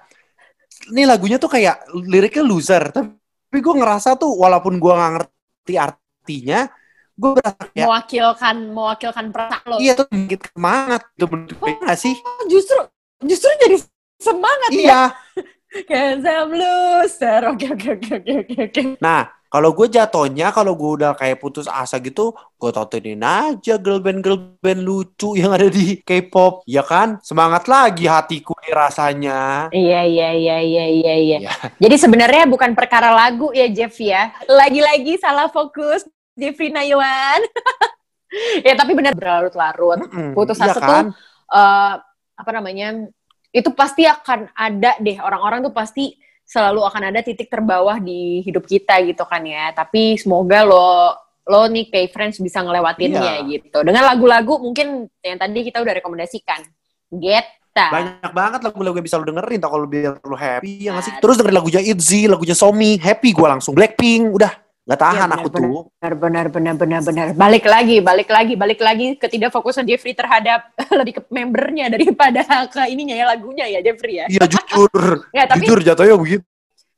ini 0.90 1.06
lagunya 1.06 1.38
tuh 1.38 1.46
kayak 1.52 1.86
liriknya 1.94 2.42
loser, 2.42 2.90
tapi 2.90 3.56
gue 3.58 3.74
ngerasa 3.78 4.18
tuh 4.18 4.34
walaupun 4.34 4.82
gue 4.82 4.92
nggak 4.92 5.12
ngerti 5.14 5.74
artinya, 5.78 6.66
gue 7.14 7.30
berasa 7.38 7.62
kayak 7.70 7.86
Mewakilkan 7.86 8.56
mewakilkan 8.74 9.24
perasaan 9.30 9.62
lo. 9.68 9.76
iya 9.78 9.92
tuh 9.94 10.06
bikin 10.10 10.40
semangat 10.42 11.02
gitu 11.14 11.26
menurut 11.30 11.54
gue 11.54 11.72
nggak 11.86 11.98
sih? 11.98 12.14
Oh, 12.18 12.44
justru 12.50 12.78
justru 13.22 13.50
jadi 13.62 13.76
semangat 14.18 14.70
ya. 14.74 14.80
Iya. 14.82 15.02
Cause 15.88 16.24
I'm 16.24 16.50
loser. 16.50 17.40
Oke 17.52 17.68
oke 17.68 17.88
oke 18.00 18.12
oke 18.16 18.56
oke. 18.72 18.82
Nah, 19.04 19.28
kalau 19.48 19.72
gue 19.72 19.88
jatuhnya, 19.88 20.52
kalau 20.52 20.76
gue 20.76 21.00
udah 21.00 21.16
kayak 21.16 21.40
putus 21.40 21.64
asa 21.72 21.96
gitu, 22.04 22.36
gue 22.60 22.68
tontonin 22.68 23.24
aja 23.24 23.80
girl 23.80 23.96
band 24.04 24.20
girl 24.20 24.36
band 24.60 24.84
lucu 24.84 25.40
yang 25.40 25.56
ada 25.56 25.72
di 25.72 26.04
K-pop, 26.04 26.68
ya 26.68 26.84
kan? 26.84 27.16
Semangat 27.24 27.64
lagi 27.64 28.04
hatiku 28.04 28.52
nih 28.60 28.76
rasanya. 28.76 29.72
Iya 29.72 30.04
iya 30.04 30.28
iya 30.36 30.56
iya 30.60 30.84
iya 30.84 31.14
iya. 31.16 31.38
Iya. 31.48 31.52
Jadi 31.80 31.96
sebenarnya 31.96 32.44
bukan 32.44 32.76
perkara 32.76 33.08
lagu 33.08 33.48
ya 33.56 33.64
Jeff 33.72 33.96
ya. 33.96 34.36
Lagi-lagi 34.44 35.16
salah 35.16 35.48
fokus 35.48 36.04
Jeffrey 36.36 36.68
Nayawan. 36.68 37.40
ya 38.68 38.76
tapi 38.76 38.92
benar 38.92 39.16
berlarut-larut. 39.16 40.04
Mm-mm, 40.04 40.36
Putus 40.36 40.60
iya 40.60 40.76
asa 40.76 40.80
kan? 40.84 40.88
tuh 40.88 41.00
eh, 41.56 41.92
apa 42.36 42.50
namanya? 42.52 43.08
Itu 43.48 43.72
pasti 43.72 44.04
akan 44.04 44.52
ada 44.52 45.00
deh 45.00 45.16
orang-orang 45.24 45.64
tuh 45.64 45.72
pasti 45.72 46.12
selalu 46.48 46.80
akan 46.80 47.12
ada 47.12 47.20
titik 47.20 47.52
terbawah 47.52 48.00
di 48.00 48.40
hidup 48.40 48.64
kita 48.64 49.04
gitu 49.04 49.28
kan 49.28 49.44
ya. 49.44 49.68
Tapi 49.76 50.16
semoga 50.16 50.64
lo 50.64 51.12
lo 51.48 51.64
nih 51.68 51.88
kayak 51.92 52.12
friends 52.12 52.40
bisa 52.40 52.64
ngelewatinnya 52.64 53.44
Iya. 53.44 53.60
gitu. 53.60 53.84
Dengan 53.84 54.04
lagu-lagu 54.08 54.56
mungkin 54.60 55.08
yang 55.20 55.36
tadi 55.36 55.60
kita 55.64 55.84
udah 55.84 55.94
rekomendasikan. 56.00 56.60
Geta. 57.08 57.88
Banyak 57.88 58.32
banget 58.36 58.60
lagu-lagu 58.64 58.96
yang 59.00 59.06
bisa 59.08 59.16
lo 59.20 59.24
dengerin 59.24 59.60
tau 59.60 59.72
kalau 59.76 59.88
biar 59.88 60.20
lo 60.24 60.36
happy 60.36 60.88
ya 60.88 60.96
nggak 60.96 61.04
sih? 61.04 61.12
Nah. 61.16 61.20
Terus 61.24 61.34
dengerin 61.40 61.56
lagunya 61.56 61.80
ITZY, 61.84 62.20
lagunya 62.28 62.56
Somi, 62.56 63.00
happy 63.00 63.32
gue 63.32 63.48
langsung. 63.48 63.72
Blackpink, 63.72 64.32
udah 64.32 64.52
nggak 64.88 65.00
tahan 65.04 65.28
Iya, 65.28 65.36
aku 65.36 65.48
benar, 65.52 65.68
tuh. 65.68 65.80
Benar, 66.00 66.14
benar, 66.16 66.46
benar, 66.48 66.74
benar, 66.80 67.00
benar. 67.04 67.26
Balik 67.36 67.64
lagi, 67.68 67.96
balik 68.00 68.28
lagi, 68.32 68.54
balik 68.56 68.80
lagi 68.80 69.06
ketidakfokusan 69.20 69.84
Jeffrey 69.84 70.16
terhadap 70.16 70.72
lebih 70.98 71.20
ke 71.20 71.22
membernya 71.28 71.92
daripada 71.92 72.40
ke 72.72 72.80
ininya 72.88 73.12
ya 73.12 73.26
lagunya 73.28 73.68
ya 73.68 73.84
Jeffrey 73.84 74.24
ya. 74.24 74.26
Iya 74.32 74.48
jujur, 74.48 75.20
Ya, 75.36 75.44
tapi 75.44 75.68
jujur 75.68 75.84
jatuhnya 75.84 76.16
begitu. 76.16 76.44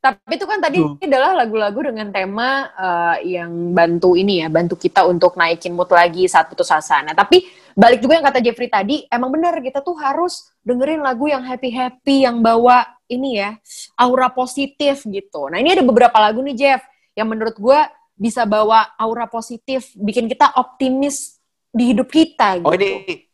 tapi 0.01 0.33
itu 0.41 0.49
kan 0.49 0.65
tadi 0.65 0.81
Tuh. 0.81 0.97
adalah 0.97 1.37
lagu-lagu 1.45 1.77
dengan 1.93 2.09
tema 2.09 2.73
eh, 2.73 3.37
yang 3.37 3.77
bantu 3.77 4.17
ini 4.17 4.41
ya, 4.41 4.49
bantu 4.49 4.73
kita 4.79 5.05
untuk 5.05 5.37
naikin 5.37 5.77
mood 5.77 5.93
lagi 5.93 6.25
saat 6.25 6.49
putus 6.49 6.73
asa. 6.73 7.05
Nah, 7.05 7.13
tapi 7.13 7.45
balik 7.77 8.01
juga 8.01 8.17
yang 8.17 8.25
kata 8.25 8.41
Jeffrey 8.41 8.73
tadi, 8.73 9.05
emang 9.13 9.29
benar 9.29 9.61
kita 9.61 9.85
tuh 9.85 9.99
harus 10.01 10.49
dengerin 10.65 11.05
lagu 11.05 11.29
yang 11.29 11.45
happy-happy, 11.45 12.25
yang 12.25 12.41
bawa 12.41 12.89
ini 13.13 13.45
ya, 13.45 13.61
aura 14.01 14.33
positif 14.33 15.05
gitu. 15.05 15.53
Nah, 15.53 15.61
ini 15.61 15.77
ada 15.77 15.85
beberapa 15.85 16.17
lagu 16.17 16.41
nih 16.41 16.57
Jeff, 16.57 16.81
yang 17.21 17.29
menurut 17.29 17.57
gue 17.61 17.81
bisa 18.17 18.49
bawa 18.49 18.97
aura 18.97 19.29
positif, 19.29 19.93
bikin 19.97 20.29
kita 20.29 20.57
optimis 20.57 21.41
di 21.69 21.93
hidup 21.93 22.09
kita 22.09 22.61
gitu. 22.61 22.69
Oh 22.69 22.75
ini, 22.77 23.25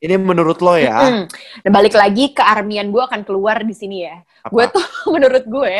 ini 0.00 0.14
menurut 0.16 0.58
lo 0.64 0.74
ya? 0.80 0.96
Mm. 0.96 1.24
Nah, 1.66 1.70
balik 1.70 1.94
lagi 1.98 2.32
ke 2.32 2.40
armian 2.40 2.88
gue 2.88 3.02
akan 3.04 3.20
keluar 3.26 3.60
di 3.66 3.76
sini 3.76 4.08
ya. 4.08 4.22
Apa? 4.46 4.50
Gue 4.50 4.64
tuh 4.72 4.86
menurut 5.14 5.44
gue 5.44 5.74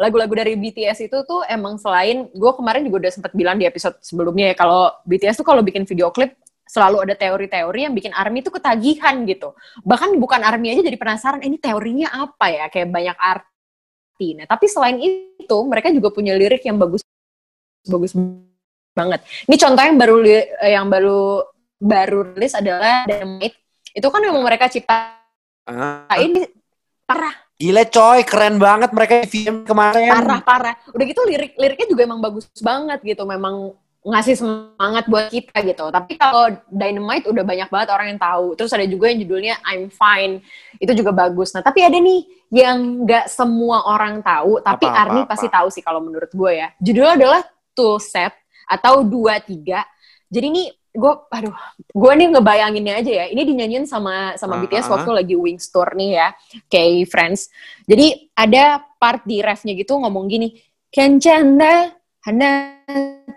lagu-lagu 0.00 0.32
dari 0.32 0.56
BTS 0.56 1.10
itu 1.10 1.18
tuh 1.28 1.44
emang 1.44 1.76
selain 1.76 2.30
gue 2.32 2.52
kemarin 2.56 2.82
juga 2.88 3.06
udah 3.06 3.12
sempat 3.12 3.32
bilang 3.36 3.60
di 3.60 3.68
episode 3.68 4.00
sebelumnya 4.00 4.50
ya 4.50 4.54
kalau 4.56 4.88
BTS 5.04 5.44
tuh 5.44 5.46
kalau 5.46 5.60
bikin 5.60 5.84
video 5.84 6.08
klip 6.08 6.34
selalu 6.66 7.06
ada 7.06 7.14
teori-teori 7.14 7.86
yang 7.86 7.94
bikin 7.94 8.10
ARMY 8.10 8.42
tuh 8.42 8.56
ketagihan 8.56 9.22
gitu. 9.28 9.54
Bahkan 9.86 10.16
bukan 10.18 10.40
ARMY 10.42 10.74
aja 10.74 10.82
jadi 10.82 10.98
penasaran 10.98 11.44
eh, 11.44 11.46
ini 11.46 11.60
teorinya 11.60 12.10
apa 12.10 12.46
ya 12.50 12.66
kayak 12.72 12.88
banyak 12.90 13.16
arti. 14.16 14.32
Nah, 14.32 14.48
tapi 14.48 14.64
selain 14.64 14.96
itu 14.96 15.58
mereka 15.68 15.92
juga 15.92 16.08
punya 16.08 16.32
lirik 16.32 16.64
yang 16.64 16.80
bagus 16.80 17.04
bagus 17.84 18.16
banget. 18.96 19.20
Ini 19.44 19.56
contoh 19.60 19.82
yang 19.84 19.98
baru 20.00 20.16
eh, 20.24 20.72
yang 20.72 20.88
baru 20.88 21.44
baru 21.76 22.32
rilis 22.32 22.56
adalah 22.56 23.04
Dynamite. 23.04 23.60
Itu 23.92 24.08
kan 24.08 24.24
memang 24.24 24.40
mereka 24.40 24.72
ciptain 24.72 25.12
Ah, 25.66 26.16
ini 26.22 26.46
parah 27.04 27.34
Gila 27.56 27.88
coy, 27.88 28.20
keren 28.22 28.60
banget 28.60 28.92
mereka 28.92 29.24
di 29.24 29.28
film 29.32 29.64
kemarin. 29.66 30.12
parah 30.12 30.40
parah 30.44 30.74
udah 30.92 31.04
gitu 31.08 31.24
lirik 31.26 31.56
liriknya 31.58 31.88
juga 31.88 32.02
emang 32.06 32.20
bagus 32.22 32.46
banget 32.60 33.00
gitu 33.02 33.24
memang 33.26 33.72
ngasih 34.06 34.38
semangat 34.38 35.10
buat 35.10 35.26
kita 35.34 35.66
gitu. 35.66 35.90
Tapi 35.90 36.14
kalau 36.14 36.54
Dynamite 36.70 37.26
udah 37.26 37.42
banyak 37.42 37.68
banget 37.68 37.88
orang 37.90 38.06
yang 38.14 38.20
tahu. 38.22 38.54
Terus 38.54 38.70
ada 38.70 38.86
juga 38.86 39.10
yang 39.10 39.18
judulnya 39.26 39.54
I'm 39.66 39.90
Fine. 39.90 40.46
Itu 40.78 40.94
juga 40.94 41.10
bagus. 41.10 41.50
Nah, 41.50 41.66
tapi 41.66 41.82
ada 41.82 41.98
nih 41.98 42.22
yang 42.54 43.02
nggak 43.02 43.26
semua 43.26 43.82
orang 43.90 44.22
tahu, 44.22 44.62
tapi 44.62 44.86
apa, 44.86 45.02
Arni 45.02 45.20
pasti 45.26 45.50
tahu 45.50 45.66
sih 45.74 45.82
kalau 45.82 45.98
menurut 45.98 46.30
gue 46.30 46.50
ya. 46.54 46.70
Judulnya 46.78 47.14
adalah 47.18 47.40
Tool 47.74 47.98
Set 47.98 48.30
atau 48.70 49.02
23. 49.02 49.82
Jadi 50.30 50.46
ini 50.46 50.64
gue 50.96 51.12
aduh 51.28 51.52
gue 51.76 52.12
nih 52.16 52.28
ngebayanginnya 52.32 52.94
aja 53.04 53.12
ya 53.12 53.26
ini 53.28 53.44
dinyanyiin 53.44 53.84
sama 53.84 54.32
sama 54.40 54.56
ah, 54.56 54.58
uh, 54.58 54.60
BTS 54.64 54.88
ah, 54.88 54.92
waktu 54.96 55.10
ah. 55.12 55.16
lagi 55.20 55.36
Wings 55.36 55.68
Tour 55.68 55.92
nih 55.92 56.16
ya 56.16 56.32
kayak 56.72 57.12
Friends 57.12 57.52
jadi 57.84 58.32
ada 58.32 58.80
part 58.96 59.20
di 59.28 59.44
refnya 59.44 59.76
gitu 59.76 59.92
ngomong 60.00 60.24
gini 60.24 60.56
"Can't 60.88 61.20
Hana 62.24 62.75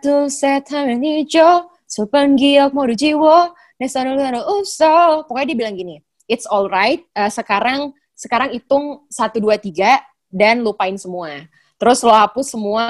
둘셋 0.02 0.72
하면 0.72 1.04
잊어 1.04 1.68
소pan 1.86 2.36
기억 2.36 2.74
모두 2.74 2.96
지워 2.96 3.54
내 3.78 3.88
손을 3.88 4.16
걸어 4.16 4.44
웃어 4.44 5.24
pokoknya 5.30 5.54
dia 5.54 5.56
bilang 5.56 5.76
gini 5.78 6.02
it's 6.26 6.44
alright 6.50 7.06
uh, 7.14 7.30
sekarang 7.30 7.94
sekarang 8.14 8.50
hitung 8.52 9.06
satu 9.08 9.38
dua 9.40 9.58
tiga 9.58 10.02
dan 10.28 10.60
lupain 10.60 10.98
semua 10.98 11.46
terus 11.78 12.02
lo 12.02 12.10
hapus 12.10 12.52
semua 12.52 12.84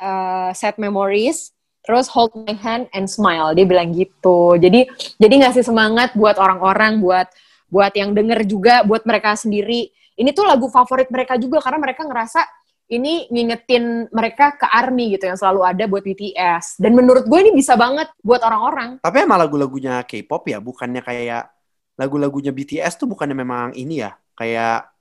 uh, 0.00 0.50
set 0.56 0.80
memories 0.80 1.52
terus 1.86 2.10
hold 2.10 2.34
my 2.34 2.56
hand 2.56 2.90
and 2.96 3.06
smile 3.06 3.54
dia 3.54 3.68
bilang 3.68 3.92
gitu 3.94 4.58
jadi 4.58 4.90
jadi 5.22 5.34
ngasih 5.46 5.62
semangat 5.62 6.16
buat 6.18 6.40
orang-orang 6.40 6.98
buat 6.98 7.28
buat 7.70 7.92
yang 7.94 8.14
denger 8.14 8.42
juga 8.46 8.82
buat 8.82 9.04
mereka 9.06 9.36
sendiri 9.38 9.90
ini 10.16 10.30
tuh 10.32 10.48
lagu 10.48 10.66
favorit 10.72 11.12
mereka 11.12 11.36
juga 11.36 11.60
karena 11.60 11.78
mereka 11.78 12.02
ngerasa 12.08 12.40
ini 12.91 13.31
ngingetin 13.31 14.11
mereka 14.11 14.59
ke 14.59 14.67
ARMY 14.67 15.15
gitu 15.15 15.31
yang 15.31 15.39
selalu 15.39 15.63
ada 15.63 15.83
buat 15.87 16.03
BTS 16.03 16.75
dan 16.75 16.91
menurut 16.91 17.23
gue 17.23 17.39
ini 17.39 17.55
bisa 17.55 17.79
banget 17.79 18.11
buat 18.19 18.43
orang-orang 18.43 18.99
Tapi 18.99 19.17
emang 19.23 19.39
lagu-lagunya 19.39 20.03
K-pop 20.03 20.43
ya, 20.45 20.59
bukannya 20.59 20.99
kayak 20.99 21.47
lagu-lagunya 21.95 22.51
BTS 22.51 22.99
tuh 22.99 23.07
bukannya 23.07 23.33
memang 23.33 23.71
ini 23.73 24.03
ya, 24.03 24.11
kayak 24.35 24.91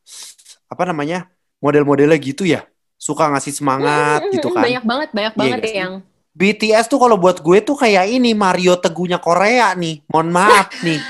apa 0.71 0.83
namanya 0.87 1.27
model-modelnya 1.59 2.19
gitu 2.23 2.47
ya, 2.47 2.63
suka 2.95 3.27
ngasih 3.35 3.53
semangat 3.53 4.23
gitu 4.31 4.55
kan. 4.55 4.63
banyak 4.63 4.85
banget 4.87 5.09
banyak 5.11 5.33
Iya 5.35 5.41
banget 5.41 5.61
sih? 5.67 5.77
yang 5.77 5.93
BTS 6.31 6.87
tuh 6.87 7.03
kalau 7.03 7.19
buat 7.19 7.43
gue 7.43 7.59
tuh 7.59 7.75
kayak 7.75 8.07
ini 8.07 8.39
Mario 8.39 8.79
Teguhnya 8.79 9.19
Korea 9.19 9.75
nih, 9.75 10.07
mohon 10.07 10.31
maaf 10.31 10.71
nih. 10.87 11.03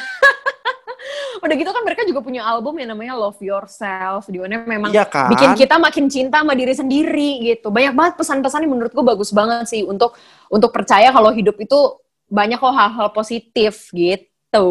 Udah 1.40 1.56
gitu 1.56 1.70
kan 1.72 1.82
mereka 1.82 2.02
juga 2.04 2.20
punya 2.20 2.44
album 2.44 2.76
yang 2.78 2.92
namanya 2.92 3.16
Love 3.16 3.40
Yourself 3.40 4.28
di 4.28 4.38
mana 4.38 4.62
memang 4.64 4.92
Iya 4.92 5.08
kan? 5.08 5.32
bikin 5.32 5.56
kita 5.56 5.76
makin 5.80 6.06
cinta 6.12 6.44
sama 6.44 6.52
diri 6.54 6.72
sendiri 6.76 7.30
gitu. 7.42 7.72
Banyak 7.72 7.92
banget 7.96 8.14
pesan-pesan 8.20 8.64
yang 8.68 8.72
menurut 8.76 8.92
gue 8.92 9.04
bagus 9.04 9.32
banget 9.32 9.66
sih 9.66 9.82
untuk 9.82 10.14
untuk 10.52 10.70
percaya 10.70 11.10
kalau 11.10 11.32
hidup 11.32 11.56
itu 11.58 11.78
banyak 12.30 12.60
kok 12.60 12.74
hal-hal 12.76 13.08
positif 13.10 13.90
gitu. 13.90 14.66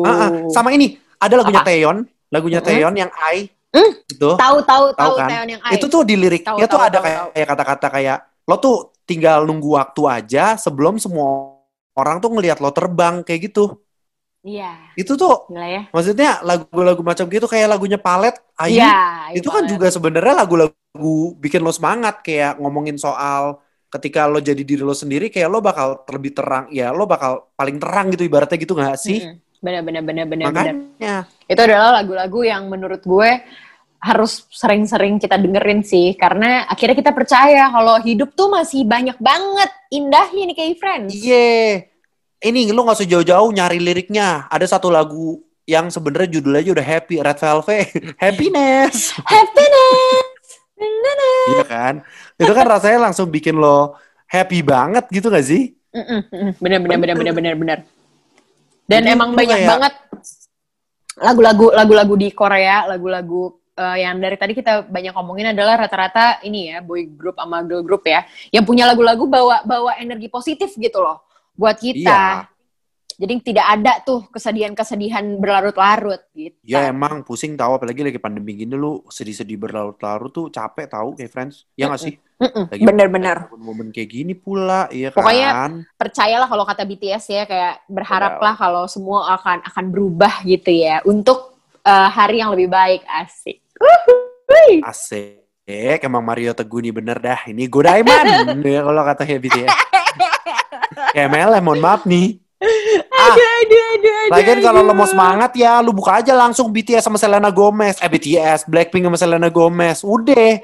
Ah, 0.00 0.28
ah, 0.28 0.30
sama 0.54 0.70
ini 0.72 0.96
ada 1.18 1.34
lagunya 1.42 1.60
Apa? 1.60 1.68
Taeyeon, 1.68 1.98
lagunya. 2.30 2.60
Taeyeon 2.62 2.94
yang 2.96 3.12
I 3.12 3.50
Hmm, 3.68 4.00
Gitu. 4.08 4.30
Tahu 4.32 4.64
tahu 4.64 4.84
Tahu 4.96 5.14
kan? 5.20 5.28
Taeyeon 5.28 5.48
yang 5.52 5.62
Ai. 5.62 5.76
Itu 5.76 5.92
tuh 5.92 6.00
di 6.00 6.16
liriknya 6.16 6.64
tuh 6.64 6.80
tahu, 6.80 6.88
ada 6.88 6.98
tahu, 6.98 7.04
kayak 7.04 7.18
tahu. 7.20 7.28
kayak 7.36 7.48
kata-kata 7.52 7.86
kayak 7.92 8.18
lo 8.48 8.56
tuh 8.56 8.76
tinggal 9.04 9.44
nunggu 9.44 9.76
waktu 9.76 10.02
aja 10.08 10.56
sebelum 10.56 10.96
semua 10.96 11.52
orang 11.92 12.16
tuh 12.24 12.32
ngelihat 12.32 12.64
lo 12.64 12.72
terbang 12.72 13.20
kayak 13.20 13.52
gitu. 13.52 13.76
Iya. 14.48 14.72
Itu 14.96 15.12
tuh 15.20 15.44
Gila 15.52 15.68
ya. 15.68 15.82
maksudnya 15.92 16.30
lagu-lagu 16.40 17.02
macam 17.04 17.28
gitu 17.28 17.44
kayak 17.44 17.68
lagunya 17.68 18.00
Palet, 18.00 18.32
Ayu. 18.56 18.80
Iya. 18.80 19.36
itu 19.36 19.48
kan 19.52 19.68
juga 19.68 19.92
sebenarnya 19.92 20.40
lagu-lagu 20.40 21.14
bikin 21.36 21.60
lo 21.60 21.68
semangat 21.68 22.24
kayak 22.24 22.56
ngomongin 22.56 22.96
soal 22.96 23.60
ketika 23.92 24.24
lo 24.28 24.40
jadi 24.40 24.60
diri 24.64 24.84
lo 24.84 24.96
sendiri 24.96 25.28
kayak 25.28 25.48
lo 25.48 25.60
bakal 25.60 26.04
lebih 26.08 26.32
terang 26.36 26.68
ya 26.72 26.92
lo 26.92 27.04
bakal 27.04 27.52
paling 27.56 27.76
terang 27.80 28.12
gitu 28.12 28.24
ibaratnya 28.24 28.56
gitu 28.60 28.76
nggak 28.76 28.96
sih 29.00 29.20
benar 29.64 29.82
benar 29.82 30.02
benar 30.04 30.24
benar. 30.28 30.46
makanya 30.48 31.16
Itu 31.48 31.60
adalah 31.64 32.00
lagu-lagu 32.00 32.40
yang 32.44 32.68
menurut 32.68 33.00
gue 33.04 33.30
harus 33.98 34.46
sering-sering 34.54 35.18
kita 35.18 35.34
dengerin 35.34 35.82
sih 35.82 36.14
karena 36.14 36.68
akhirnya 36.70 36.94
kita 36.94 37.10
percaya 37.10 37.66
kalau 37.66 37.98
hidup 37.98 38.30
tuh 38.38 38.46
masih 38.46 38.86
banyak 38.86 39.18
banget 39.18 39.70
indahnya 39.90 40.42
nih 40.46 40.56
kayak 40.56 40.78
friends. 40.78 41.10
iya 41.18 41.82
ini 42.40 42.70
lo 42.70 42.86
nggak 42.86 42.98
usah 43.02 43.08
jauh-jauh 43.08 43.50
nyari 43.50 43.78
liriknya 43.78 44.46
ada 44.46 44.62
satu 44.62 44.88
lagu 44.88 45.42
yang 45.64 45.90
sebenarnya 45.90 46.38
judulnya 46.38 46.60
aja 46.62 46.70
udah 46.72 46.86
happy 46.86 47.14
Red 47.18 47.38
Velvet 47.38 47.86
happiness 48.22 48.96
Happiness. 49.22 50.24
Iya 51.48 51.64
kan 51.66 51.94
itu 52.38 52.52
kan 52.52 52.66
rasanya 52.68 53.10
langsung 53.10 53.26
bikin 53.26 53.58
lo 53.58 53.98
happy 54.28 54.62
banget 54.62 55.08
gitu 55.10 55.26
gak 55.26 55.42
sih. 55.42 55.74
Bener 56.60 56.78
bener 56.78 56.98
bener 57.00 57.16
bener 57.16 57.34
bener 57.34 57.54
bener. 57.56 57.78
Dan 58.84 59.02
Jadi 59.02 59.12
emang 59.16 59.32
banyak 59.34 59.58
kayak- 59.58 59.70
banget 59.74 59.94
lagu-lagu 61.18 61.66
lagu-lagu 61.74 62.14
di 62.14 62.28
Korea, 62.30 62.86
lagu-lagu 62.86 63.58
eh, 63.74 64.06
yang 64.06 64.22
dari 64.22 64.36
tadi 64.38 64.52
kita 64.54 64.86
banyak 64.86 65.10
ngomongin 65.10 65.50
adalah 65.50 65.82
rata-rata 65.82 66.38
ini 66.46 66.70
ya 66.70 66.78
boy 66.78 67.10
group 67.10 67.34
sama 67.34 67.64
girl 67.66 67.82
group 67.82 68.06
ya, 68.06 68.22
yang 68.54 68.62
punya 68.62 68.86
lagu-lagu 68.86 69.26
bawa 69.26 69.66
bawa 69.66 69.98
energi 69.98 70.30
positif 70.30 70.76
gitu 70.76 71.02
loh 71.02 71.26
buat 71.58 71.76
kita. 71.76 72.46
Iya. 72.46 72.56
Jadi 73.18 73.50
tidak 73.50 73.66
ada 73.66 73.92
tuh 74.06 74.30
kesedihan-kesedihan 74.30 75.42
berlarut-larut 75.42 76.22
gitu. 76.38 76.54
Ya 76.62 76.86
emang 76.86 77.26
pusing 77.26 77.58
tahu 77.58 77.74
apalagi 77.74 78.06
lagi 78.06 78.22
pandemi 78.22 78.54
gini 78.54 78.78
lu 78.78 79.02
sedih-sedih 79.10 79.58
berlarut-larut 79.58 80.30
tuh 80.30 80.46
capek 80.54 80.86
tahu 80.86 81.18
kayak 81.18 81.34
friends. 81.34 81.66
Ya 81.74 81.90
nggak 81.90 81.98
sih? 81.98 82.14
Bener-bener. 82.78 83.50
momen 83.58 83.90
kayak 83.90 84.14
gini 84.14 84.38
pula, 84.38 84.86
iya 84.94 85.10
kan? 85.10 85.18
Pokoknya 85.18 85.48
percayalah 85.98 86.46
kalau 86.46 86.62
kata 86.62 86.86
BTS 86.86 87.24
ya 87.26 87.42
kayak 87.50 87.82
berharaplah 87.90 88.54
kalau 88.54 88.86
semua 88.86 89.34
akan 89.34 89.66
akan 89.66 89.84
berubah 89.90 90.46
gitu 90.46 90.70
ya 90.70 91.02
untuk 91.02 91.58
eh, 91.82 92.08
hari 92.14 92.38
yang 92.38 92.54
lebih 92.54 92.70
baik 92.70 93.02
asik. 93.02 93.58
Asik. 94.86 95.42
Emang 96.00 96.22
Mario 96.24 96.54
Teguh 96.54 96.80
nih 96.80 96.94
bener 96.94 97.18
dah. 97.18 97.50
Ini 97.50 97.66
Godaiman. 97.66 98.24
ya 98.62 98.80
kalau 98.86 99.02
kata 99.04 99.26
ya. 99.26 99.68
Kayak 101.18 101.34
MLM, 101.34 101.62
mohon 101.66 101.80
maaf 101.82 102.06
nih. 102.06 102.38
Ah, 102.62 103.34
Aduh, 103.34 103.42
aduh, 103.42 103.58
aduh, 103.58 104.14
aduh, 104.14 104.30
lagian 104.38 104.58
kalau 104.62 104.80
lo 104.86 104.94
mau 104.94 105.06
semangat 105.06 105.50
ya, 105.58 105.82
lu 105.82 105.90
buka 105.90 106.22
aja 106.22 106.30
langsung 106.30 106.70
BTS 106.70 107.02
sama 107.02 107.18
Selena 107.18 107.50
Gomez. 107.50 107.98
Eh 107.98 108.06
BTS, 108.06 108.70
Blackpink 108.70 109.02
sama 109.02 109.18
Selena 109.18 109.50
Gomez. 109.50 110.06
Udah. 110.06 110.62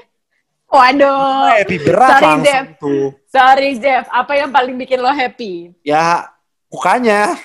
Waduh. 0.71 1.51
Happy 1.59 1.75
berat 1.83 2.09
sorry, 2.15 2.23
langsung 2.23 2.47
Dev. 2.47 2.65
tuh. 2.79 3.05
Sorry 3.27 3.71
Jeff, 3.75 4.07
apa 4.07 4.31
yang 4.39 4.47
paling 4.47 4.79
bikin 4.79 5.03
lo 5.03 5.11
happy? 5.11 5.75
Ya, 5.83 6.31
mukanya. 6.71 7.35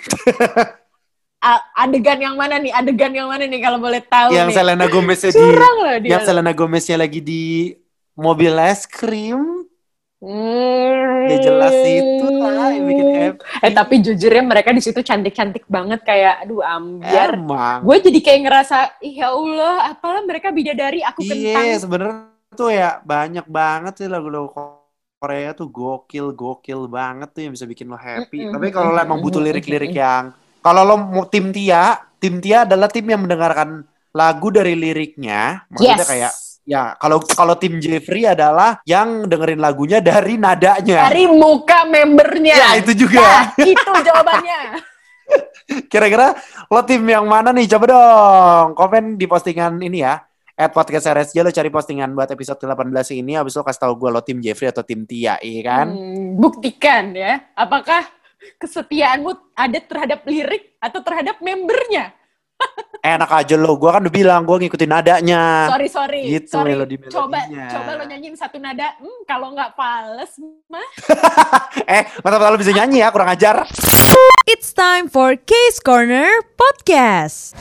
A- 1.42 1.66
adegan 1.82 2.20
yang 2.22 2.38
mana 2.38 2.62
nih? 2.62 2.70
Adegan 2.70 3.10
yang 3.10 3.26
mana 3.26 3.50
nih 3.50 3.58
kalau 3.58 3.82
boleh 3.82 3.98
tahu 4.06 4.30
yang 4.30 4.50
nih? 4.50 4.54
Selena 4.54 4.86
Gomeznya 4.86 5.34
di... 5.34 5.38
Curang 5.42 5.76
loh 5.82 5.96
dia. 5.98 6.10
Yang 6.14 6.22
Selena 6.30 6.52
Gomeznya 6.54 6.96
lagi 7.00 7.18
di 7.18 7.74
mobil 8.14 8.54
es 8.62 8.86
krim. 8.86 9.59
Hmm. 10.20 11.32
Ya 11.32 11.36
jelas 11.40 11.72
itu 11.80 12.26
lah 12.28 12.68
yang 12.76 12.84
bikin 12.84 13.08
happy. 13.08 13.40
Eh 13.64 13.72
tapi 13.72 13.94
jujurnya 14.04 14.44
mereka 14.44 14.68
di 14.70 14.82
situ 14.84 15.00
cantik-cantik 15.00 15.64
banget 15.64 16.04
kayak 16.04 16.44
aduh 16.44 16.60
ambiar. 16.60 17.40
Emang. 17.40 17.80
Gue 17.88 17.96
jadi 18.04 18.20
kayak 18.20 18.40
ngerasa, 18.44 18.78
ya 19.00 19.32
Allah, 19.32 19.96
apalah 19.96 20.20
mereka 20.28 20.52
bidadari, 20.52 21.00
aku 21.00 21.24
Iya, 21.24 21.32
kentang. 21.56 21.80
sebenarnya 21.80 22.16
tuh 22.52 22.68
ya 22.68 23.00
banyak 23.00 23.46
banget 23.48 23.92
sih 24.04 24.08
lagu-lagu 24.12 24.52
Korea 25.20 25.52
tuh 25.56 25.68
gokil, 25.68 26.32
gokil 26.32 26.88
banget 26.88 27.28
tuh 27.32 27.40
yang 27.44 27.52
bisa 27.56 27.64
bikin 27.64 27.88
lo 27.88 27.96
happy. 27.96 28.44
Mm-mm, 28.44 28.52
Tapi 28.56 28.66
kalau 28.72 28.92
lo 28.92 29.00
emang 29.00 29.20
butuh 29.20 29.40
lirik-lirik 29.40 29.92
yang 29.92 30.32
kalau 30.60 30.84
lo 30.84 30.96
mau 31.00 31.24
tim 31.28 31.48
Tia, 31.52 31.96
tim 32.20 32.40
Tia 32.44 32.68
adalah 32.68 32.88
tim 32.92 33.04
yang 33.08 33.24
mendengarkan 33.24 33.84
lagu 34.12 34.48
dari 34.52 34.76
liriknya. 34.76 35.64
Maksudnya 35.72 35.96
Yes. 35.96 36.08
kayak 36.08 36.32
ya 36.64 36.94
kalau 37.00 37.20
kalau 37.24 37.54
tim 37.56 37.80
Jeffrey 37.80 38.28
adalah 38.28 38.80
yang 38.84 39.26
dengerin 39.26 39.60
lagunya 39.60 39.98
dari 39.98 40.36
nadanya. 40.36 41.08
Dari 41.08 41.26
muka 41.26 41.86
membernya. 41.88 42.54
Ya 42.56 42.68
itu 42.78 43.06
juga. 43.06 43.20
Nah, 43.20 43.44
itu 43.58 43.90
jawabannya. 43.90 44.60
Kira-kira 45.92 46.34
lo 46.66 46.80
tim 46.82 47.02
yang 47.06 47.26
mana 47.26 47.54
nih? 47.54 47.66
Coba 47.70 47.84
dong 47.90 48.66
komen 48.74 49.14
di 49.14 49.26
postingan 49.30 49.78
ini 49.80 50.02
ya. 50.02 50.18
At 50.60 50.76
podcast 50.76 51.08
RSJ 51.08 51.40
lo 51.40 51.48
cari 51.48 51.72
postingan 51.72 52.12
buat 52.12 52.28
episode 52.28 52.60
18 52.60 53.16
ini 53.16 53.32
habis 53.32 53.56
lo 53.56 53.64
kasih 53.64 53.80
tahu 53.88 53.96
gue 53.96 54.10
lo 54.12 54.20
tim 54.20 54.44
Jeffrey 54.44 54.68
atau 54.68 54.84
tim 54.84 55.08
Tia, 55.08 55.40
iya 55.40 55.60
kan? 55.64 55.88
Hmm, 55.88 56.36
buktikan 56.36 57.16
ya, 57.16 57.48
apakah 57.56 58.04
kesetiaanmu 58.60 59.56
ada 59.56 59.80
terhadap 59.80 60.20
lirik 60.28 60.76
atau 60.76 61.00
terhadap 61.00 61.40
membernya? 61.40 62.12
Enak 63.00 63.32
aja 63.32 63.56
lo, 63.56 63.80
gue 63.80 63.88
kan 63.88 64.04
udah 64.04 64.12
bilang 64.12 64.44
gue 64.44 64.56
ngikutin 64.60 64.90
nadanya. 64.92 65.72
Sorry, 65.72 65.88
sorry. 65.88 66.22
Gitu, 66.28 66.52
sorry. 66.52 66.76
melodi 66.76 67.00
coba, 67.08 67.48
melodinya. 67.48 67.66
coba 67.72 67.90
lo 67.96 68.04
nyanyiin 68.04 68.36
satu 68.36 68.60
nada. 68.60 68.92
Hmm, 69.00 69.24
kalau 69.24 69.56
nggak 69.56 69.72
fales, 69.72 70.36
mah. 70.68 70.88
eh, 71.96 72.04
mantap 72.20 72.44
lo 72.44 72.60
bisa 72.60 72.76
nyanyi 72.76 73.00
ya, 73.00 73.08
kurang 73.08 73.32
ajar. 73.32 73.64
It's 74.44 74.76
time 74.76 75.08
for 75.08 75.32
Case 75.32 75.80
Corner 75.80 76.28
Podcast. 76.60 77.56